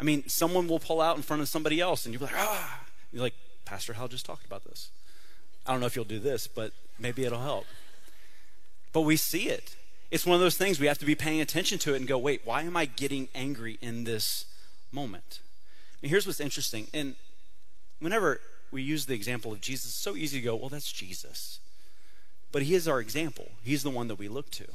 I 0.00 0.02
mean, 0.02 0.26
someone 0.26 0.68
will 0.68 0.80
pull 0.80 1.00
out 1.00 1.16
in 1.16 1.22
front 1.22 1.42
of 1.42 1.48
somebody 1.48 1.80
else, 1.80 2.04
and 2.04 2.12
you'll 2.12 2.20
be 2.20 2.26
like, 2.26 2.36
ah. 2.36 2.80
You're 3.12 3.22
like, 3.22 3.34
Pastor 3.64 3.92
Hal 3.92 4.08
just 4.08 4.26
talked 4.26 4.44
about 4.44 4.64
this. 4.64 4.90
I 5.66 5.72
don't 5.72 5.80
know 5.80 5.86
if 5.86 5.96
you'll 5.96 6.04
do 6.04 6.18
this, 6.18 6.46
but 6.46 6.72
maybe 6.98 7.24
it'll 7.24 7.40
help. 7.40 7.66
But 8.92 9.02
we 9.02 9.16
see 9.16 9.48
it. 9.48 9.76
It's 10.14 10.24
one 10.24 10.36
of 10.36 10.40
those 10.40 10.56
things 10.56 10.78
we 10.78 10.86
have 10.86 10.98
to 10.98 11.04
be 11.04 11.16
paying 11.16 11.40
attention 11.40 11.80
to 11.80 11.92
it 11.92 11.96
and 11.96 12.06
go, 12.06 12.16
wait, 12.16 12.42
why 12.44 12.62
am 12.62 12.76
I 12.76 12.84
getting 12.84 13.26
angry 13.34 13.78
in 13.82 14.04
this 14.04 14.44
moment? 14.92 15.40
And 16.00 16.08
here's 16.08 16.24
what's 16.24 16.38
interesting. 16.38 16.86
And 16.94 17.16
whenever 17.98 18.40
we 18.70 18.80
use 18.80 19.06
the 19.06 19.14
example 19.14 19.52
of 19.52 19.60
Jesus, 19.60 19.86
it's 19.86 19.94
so 19.94 20.14
easy 20.14 20.38
to 20.38 20.44
go, 20.44 20.54
well, 20.54 20.68
that's 20.68 20.92
Jesus. 20.92 21.58
But 22.52 22.62
he 22.62 22.76
is 22.76 22.86
our 22.86 23.00
example. 23.00 23.48
He's 23.64 23.82
the 23.82 23.90
one 23.90 24.06
that 24.06 24.14
we 24.14 24.28
look 24.28 24.52
to. 24.52 24.66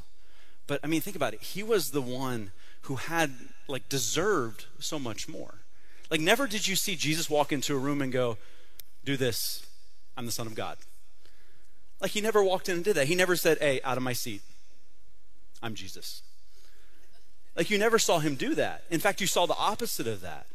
But 0.67 0.81
I 0.83 0.87
mean, 0.87 0.99
think 0.99 1.15
about 1.15 1.33
it. 1.33 1.41
He 1.41 1.63
was 1.63 1.91
the 1.91 2.01
one 2.01 2.51
who 2.81 2.95
had, 2.95 3.31
like, 3.69 3.87
deserved 3.87 4.65
so 4.79 4.99
much 4.99 5.29
more. 5.29 5.59
Like, 6.11 6.19
never 6.19 6.47
did 6.47 6.67
you 6.67 6.75
see 6.75 6.97
Jesus 6.97 7.29
walk 7.29 7.53
into 7.53 7.73
a 7.73 7.79
room 7.79 8.01
and 8.01 8.11
go, 8.11 8.37
do 9.05 9.15
this, 9.15 9.65
I'm 10.17 10.25
the 10.25 10.33
Son 10.33 10.47
of 10.47 10.53
God. 10.53 10.79
Like 12.01 12.11
he 12.11 12.19
never 12.19 12.43
walked 12.43 12.67
in 12.67 12.75
and 12.75 12.83
did 12.83 12.95
that. 12.95 13.07
He 13.07 13.15
never 13.15 13.35
said, 13.35 13.57
Hey, 13.59 13.81
out 13.83 13.97
of 13.97 14.03
my 14.03 14.13
seat. 14.13 14.41
I'm 15.61 15.75
Jesus. 15.75 16.21
Like 17.55 17.69
you 17.69 17.77
never 17.77 17.99
saw 17.99 18.19
him 18.19 18.35
do 18.35 18.55
that. 18.55 18.83
In 18.89 18.99
fact, 18.99 19.21
you 19.21 19.27
saw 19.27 19.45
the 19.45 19.55
opposite 19.55 20.07
of 20.07 20.21
that. 20.21 20.47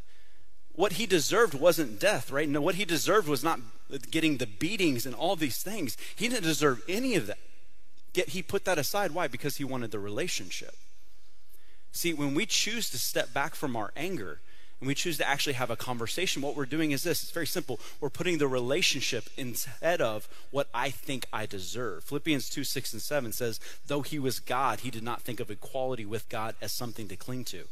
What 0.75 0.93
he 0.93 1.07
deserved 1.07 1.55
wasn't 1.55 2.01
death, 2.01 2.31
right? 2.31 2.49
No, 2.49 2.61
what 2.61 2.75
he 2.75 2.85
deserved 2.85 3.29
was 3.29 3.45
not 3.45 3.61
getting 4.11 4.39
the 4.39 4.47
beatings 4.47 5.07
and 5.07 5.15
all 5.15 5.37
these 5.37 5.63
things. 5.63 5.97
He 6.17 6.29
didn't 6.29 6.45
deserve 6.45 6.83
any 6.89 7.15
of 7.15 7.27
that. 7.27 7.39
Yet 8.15 8.31
he 8.31 8.43
put 8.43 8.65
that 8.65 8.79
aside. 8.79 9.13
Why? 9.13 9.29
Because 9.29 9.57
he 9.57 9.65
wanted 9.65 9.91
the 9.91 9.99
relationship. 9.99 10.75
See, 11.93 12.13
when 12.13 12.35
we 12.35 12.47
choose 12.47 12.91
to 12.91 12.99
step 12.99 13.33
back 13.33 13.55
from 13.55 13.77
our 13.77 13.93
anger 13.97 14.41
and 14.81 14.89
we 14.89 14.95
choose 14.95 15.17
to 15.19 15.29
actually 15.29 15.55
have 15.55 15.71
a 15.71 15.77
conversation, 15.77 16.43
what 16.43 16.57
we're 16.57 16.67
doing 16.67 16.91
is 16.91 17.03
this 17.03 17.23
it's 17.23 17.31
very 17.31 17.47
simple. 17.47 17.81
We're 18.01 18.11
putting 18.11 18.39
the 18.39 18.49
relationship 18.49 19.29
instead 19.37 20.01
of 20.01 20.29
what 20.51 20.69
I 20.75 20.91
think 20.91 21.27
I 21.33 21.47
deserve. 21.47 22.05
Philippians 22.05 22.51
2 22.51 22.65
6 22.65 22.93
and 22.93 23.03
7 23.03 23.33
says, 23.33 23.61
Though 23.87 24.03
he 24.03 24.19
was 24.19 24.41
God, 24.41 24.81
he 24.81 24.91
did 24.91 25.03
not 25.03 25.23
think 25.23 25.41
of 25.41 25.51
equality 25.51 26.05
with 26.05 26.29
God 26.29 26.55
as 26.61 26.73
something 26.73 27.09
to 27.09 27.17
cling 27.17 27.45
to. 27.45 27.65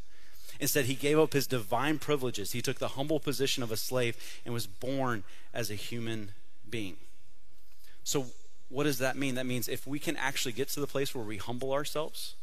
Instead, 0.61 0.85
he 0.85 0.95
gave 0.95 1.19
up 1.19 1.33
his 1.33 1.47
divine 1.47 1.99
privileges. 1.99 2.53
He 2.53 2.63
took 2.63 2.79
the 2.79 2.89
humble 2.89 3.19
position 3.19 3.63
of 3.63 3.73
a 3.73 3.77
slave 3.77 4.17
and 4.45 4.55
was 4.55 4.67
born 4.67 5.25
as 5.53 5.71
a 5.71 5.75
human 5.75 6.31
being. 6.69 6.97
So, 8.05 8.27
what 8.69 8.85
does 8.85 8.99
that 8.99 9.17
mean? 9.17 9.35
That 9.35 9.45
means 9.45 9.69
if 9.69 9.87
we 9.87 9.99
can 9.99 10.17
actually 10.17 10.53
get 10.53 10.69
to 10.69 10.81
the 10.81 10.87
place 10.87 11.15
where 11.15 11.25
we 11.25 11.37
humble 11.37 11.73
ourselves, 11.73 12.37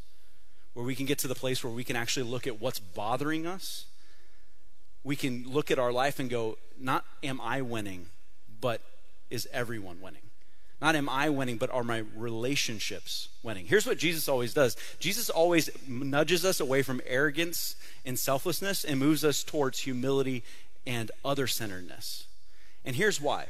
where 0.74 0.84
we 0.84 0.94
can 0.94 1.06
get 1.06 1.18
to 1.20 1.28
the 1.28 1.34
place 1.34 1.64
where 1.64 1.72
we 1.72 1.82
can 1.82 1.96
actually 1.96 2.22
look 2.22 2.46
at 2.46 2.60
what's 2.60 2.78
bothering 2.78 3.46
us, 3.46 3.86
we 5.04 5.16
can 5.16 5.44
look 5.46 5.70
at 5.70 5.78
our 5.78 5.92
life 5.92 6.18
and 6.18 6.28
go, 6.28 6.58
not 6.78 7.04
am 7.22 7.40
I 7.40 7.62
winning, 7.62 8.06
but 8.60 8.80
is 9.30 9.48
everyone 9.52 10.00
winning? 10.00 10.22
Not 10.80 10.96
am 10.96 11.08
I 11.08 11.28
winning, 11.28 11.58
but 11.58 11.70
are 11.70 11.84
my 11.84 12.04
relationships 12.16 13.28
winning? 13.42 13.66
Here's 13.66 13.86
what 13.86 13.98
Jesus 13.98 14.28
always 14.28 14.54
does 14.54 14.76
Jesus 14.98 15.28
always 15.28 15.68
nudges 15.86 16.44
us 16.44 16.58
away 16.58 16.82
from 16.82 17.02
arrogance 17.06 17.76
and 18.04 18.18
selflessness 18.18 18.84
and 18.84 18.98
moves 18.98 19.24
us 19.24 19.42
towards 19.42 19.80
humility 19.80 20.42
and 20.86 21.10
other 21.24 21.46
centeredness. 21.46 22.24
And 22.84 22.96
here's 22.96 23.20
why. 23.20 23.46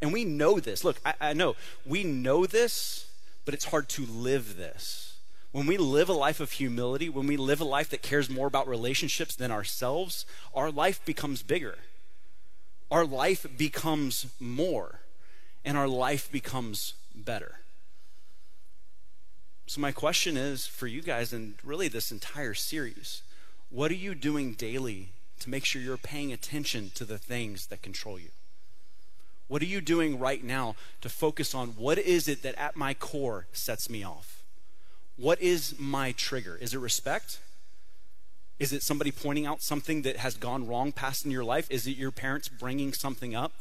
And 0.00 0.12
we 0.12 0.24
know 0.24 0.58
this. 0.58 0.82
Look, 0.82 0.98
I, 1.04 1.14
I 1.20 1.32
know 1.34 1.56
we 1.86 2.04
know 2.04 2.46
this, 2.46 3.06
but 3.44 3.54
it's 3.54 3.66
hard 3.66 3.88
to 3.90 4.06
live 4.06 4.56
this. 4.56 5.11
When 5.52 5.66
we 5.66 5.76
live 5.76 6.08
a 6.08 6.14
life 6.14 6.40
of 6.40 6.52
humility, 6.52 7.10
when 7.10 7.26
we 7.26 7.36
live 7.36 7.60
a 7.60 7.64
life 7.64 7.90
that 7.90 8.02
cares 8.02 8.30
more 8.30 8.46
about 8.46 8.66
relationships 8.66 9.36
than 9.36 9.50
ourselves, 9.50 10.24
our 10.54 10.70
life 10.70 11.04
becomes 11.04 11.42
bigger. 11.42 11.76
Our 12.90 13.04
life 13.04 13.46
becomes 13.56 14.26
more, 14.40 15.00
and 15.62 15.76
our 15.76 15.88
life 15.88 16.32
becomes 16.32 16.94
better. 17.14 17.60
So, 19.66 19.80
my 19.80 19.92
question 19.92 20.36
is 20.36 20.66
for 20.66 20.86
you 20.86 21.02
guys, 21.02 21.32
and 21.32 21.54
really 21.62 21.88
this 21.88 22.10
entire 22.10 22.54
series 22.54 23.22
what 23.70 23.90
are 23.90 23.94
you 23.94 24.14
doing 24.14 24.52
daily 24.52 25.08
to 25.40 25.48
make 25.48 25.64
sure 25.64 25.80
you're 25.80 25.96
paying 25.96 26.30
attention 26.30 26.90
to 26.94 27.06
the 27.06 27.16
things 27.16 27.68
that 27.68 27.80
control 27.80 28.18
you? 28.18 28.28
What 29.48 29.62
are 29.62 29.66
you 29.66 29.80
doing 29.80 30.18
right 30.18 30.44
now 30.44 30.76
to 31.00 31.08
focus 31.08 31.54
on 31.54 31.68
what 31.70 31.98
is 31.98 32.28
it 32.28 32.42
that 32.42 32.54
at 32.56 32.76
my 32.76 32.92
core 32.92 33.46
sets 33.52 33.88
me 33.88 34.04
off? 34.04 34.41
What 35.16 35.40
is 35.40 35.78
my 35.78 36.12
trigger? 36.12 36.56
Is 36.60 36.74
it 36.74 36.78
respect? 36.78 37.38
Is 38.58 38.72
it 38.72 38.82
somebody 38.82 39.10
pointing 39.10 39.46
out 39.46 39.62
something 39.62 40.02
that 40.02 40.18
has 40.18 40.36
gone 40.36 40.66
wrong 40.66 40.92
past 40.92 41.24
in 41.24 41.30
your 41.30 41.44
life? 41.44 41.66
Is 41.70 41.86
it 41.86 41.96
your 41.96 42.10
parents 42.10 42.48
bringing 42.48 42.92
something 42.92 43.34
up? 43.34 43.52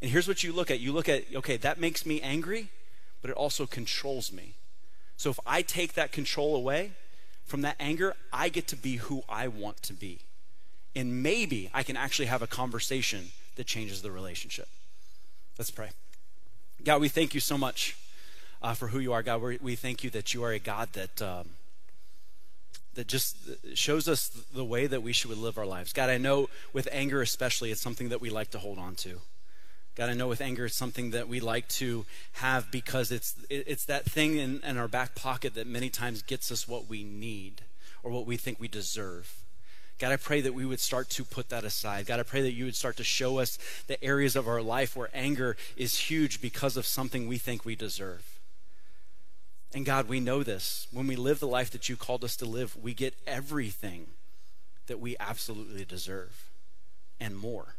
And 0.00 0.10
here's 0.10 0.28
what 0.28 0.42
you 0.42 0.52
look 0.52 0.70
at 0.70 0.80
you 0.80 0.92
look 0.92 1.08
at, 1.08 1.24
okay, 1.34 1.56
that 1.58 1.78
makes 1.78 2.04
me 2.04 2.20
angry, 2.20 2.68
but 3.22 3.30
it 3.30 3.36
also 3.36 3.66
controls 3.66 4.32
me. 4.32 4.54
So 5.16 5.30
if 5.30 5.38
I 5.46 5.62
take 5.62 5.94
that 5.94 6.12
control 6.12 6.56
away 6.56 6.92
from 7.44 7.60
that 7.62 7.76
anger, 7.78 8.14
I 8.32 8.48
get 8.48 8.66
to 8.68 8.76
be 8.76 8.96
who 8.96 9.22
I 9.28 9.48
want 9.48 9.82
to 9.84 9.92
be. 9.92 10.20
And 10.96 11.22
maybe 11.22 11.70
I 11.72 11.82
can 11.82 11.96
actually 11.96 12.26
have 12.26 12.42
a 12.42 12.46
conversation 12.46 13.30
that 13.56 13.66
changes 13.66 14.02
the 14.02 14.10
relationship. 14.10 14.68
Let's 15.58 15.70
pray. 15.70 15.90
God, 16.82 17.00
we 17.00 17.08
thank 17.08 17.34
you 17.34 17.40
so 17.40 17.56
much 17.56 17.96
uh, 18.64 18.72
for 18.72 18.88
who 18.88 18.98
you 18.98 19.12
are, 19.12 19.22
God. 19.22 19.42
we 19.42 19.58
we 19.62 19.76
thank 19.76 20.02
you 20.02 20.10
that 20.10 20.32
you 20.34 20.42
are 20.42 20.52
a 20.52 20.58
God 20.58 20.88
that. 20.94 21.22
Um, 21.22 21.50
that 22.94 23.08
just 23.08 23.36
shows 23.74 24.06
us 24.06 24.28
the 24.28 24.64
way 24.64 24.86
that 24.86 25.02
we 25.02 25.12
should 25.12 25.36
live 25.36 25.58
our 25.58 25.66
lives. 25.66 25.92
God, 25.92 26.10
I 26.10 26.16
know 26.16 26.48
with 26.72 26.86
anger 26.92 27.22
especially, 27.22 27.72
it's 27.72 27.80
something 27.80 28.10
that 28.10 28.20
we 28.20 28.30
like 28.30 28.52
to 28.52 28.58
hold 28.60 28.78
on 28.78 28.94
to. 28.96 29.20
God, 29.96 30.10
I 30.10 30.14
know 30.14 30.28
with 30.28 30.40
anger, 30.40 30.66
it's 30.66 30.76
something 30.76 31.10
that 31.10 31.26
we 31.26 31.40
like 31.40 31.66
to 31.70 32.06
have 32.34 32.70
because 32.70 33.10
it's 33.10 33.34
it's 33.50 33.84
that 33.86 34.04
thing 34.04 34.36
in, 34.36 34.60
in 34.62 34.78
our 34.78 34.86
back 34.86 35.16
pocket 35.16 35.54
that 35.54 35.66
many 35.66 35.90
times 35.90 36.22
gets 36.22 36.52
us 36.52 36.68
what 36.68 36.88
we 36.88 37.02
need 37.02 37.62
or 38.04 38.12
what 38.12 38.26
we 38.26 38.36
think 38.36 38.60
we 38.60 38.68
deserve. 38.68 39.34
God, 39.98 40.12
I 40.12 40.16
pray 40.16 40.40
that 40.40 40.54
we 40.54 40.64
would 40.64 40.80
start 40.80 41.10
to 41.10 41.24
put 41.24 41.48
that 41.48 41.64
aside. 41.64 42.06
God, 42.06 42.20
I 42.20 42.24
pray 42.24 42.42
that 42.42 42.52
you 42.52 42.64
would 42.64 42.76
start 42.76 42.96
to 42.98 43.04
show 43.04 43.38
us 43.38 43.58
the 43.88 44.02
areas 44.04 44.36
of 44.36 44.46
our 44.46 44.62
life 44.62 44.94
where 44.94 45.10
anger 45.12 45.56
is 45.76 45.98
huge 45.98 46.40
because 46.40 46.76
of 46.76 46.86
something 46.86 47.26
we 47.26 47.38
think 47.38 47.64
we 47.64 47.74
deserve. 47.74 48.33
And 49.74 49.84
God, 49.84 50.08
we 50.08 50.20
know 50.20 50.44
this. 50.44 50.86
When 50.92 51.08
we 51.08 51.16
live 51.16 51.40
the 51.40 51.48
life 51.48 51.70
that 51.72 51.88
you 51.88 51.96
called 51.96 52.22
us 52.22 52.36
to 52.36 52.46
live, 52.46 52.76
we 52.80 52.94
get 52.94 53.14
everything 53.26 54.06
that 54.86 55.00
we 55.00 55.16
absolutely 55.18 55.84
deserve 55.84 56.50
and 57.18 57.36
more. 57.36 57.74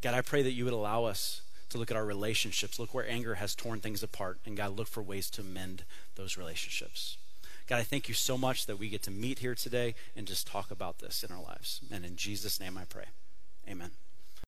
God, 0.00 0.14
I 0.14 0.20
pray 0.20 0.42
that 0.42 0.50
you 0.50 0.64
would 0.64 0.74
allow 0.74 1.04
us 1.04 1.42
to 1.70 1.78
look 1.78 1.92
at 1.92 1.96
our 1.96 2.04
relationships, 2.04 2.78
look 2.78 2.92
where 2.92 3.08
anger 3.08 3.36
has 3.36 3.54
torn 3.54 3.80
things 3.80 4.02
apart, 4.02 4.38
and 4.44 4.56
God, 4.56 4.76
look 4.76 4.88
for 4.88 5.02
ways 5.02 5.30
to 5.30 5.42
mend 5.42 5.84
those 6.16 6.36
relationships. 6.36 7.16
God, 7.68 7.78
I 7.78 7.84
thank 7.84 8.08
you 8.08 8.14
so 8.14 8.36
much 8.36 8.66
that 8.66 8.78
we 8.78 8.88
get 8.88 9.04
to 9.04 9.10
meet 9.10 9.38
here 9.38 9.54
today 9.54 9.94
and 10.16 10.26
just 10.26 10.46
talk 10.46 10.70
about 10.72 10.98
this 10.98 11.22
in 11.22 11.34
our 11.34 11.42
lives. 11.42 11.80
And 11.90 12.04
in 12.04 12.16
Jesus' 12.16 12.58
name 12.58 12.76
I 12.76 12.84
pray. 12.84 13.06
Amen. 13.68 13.92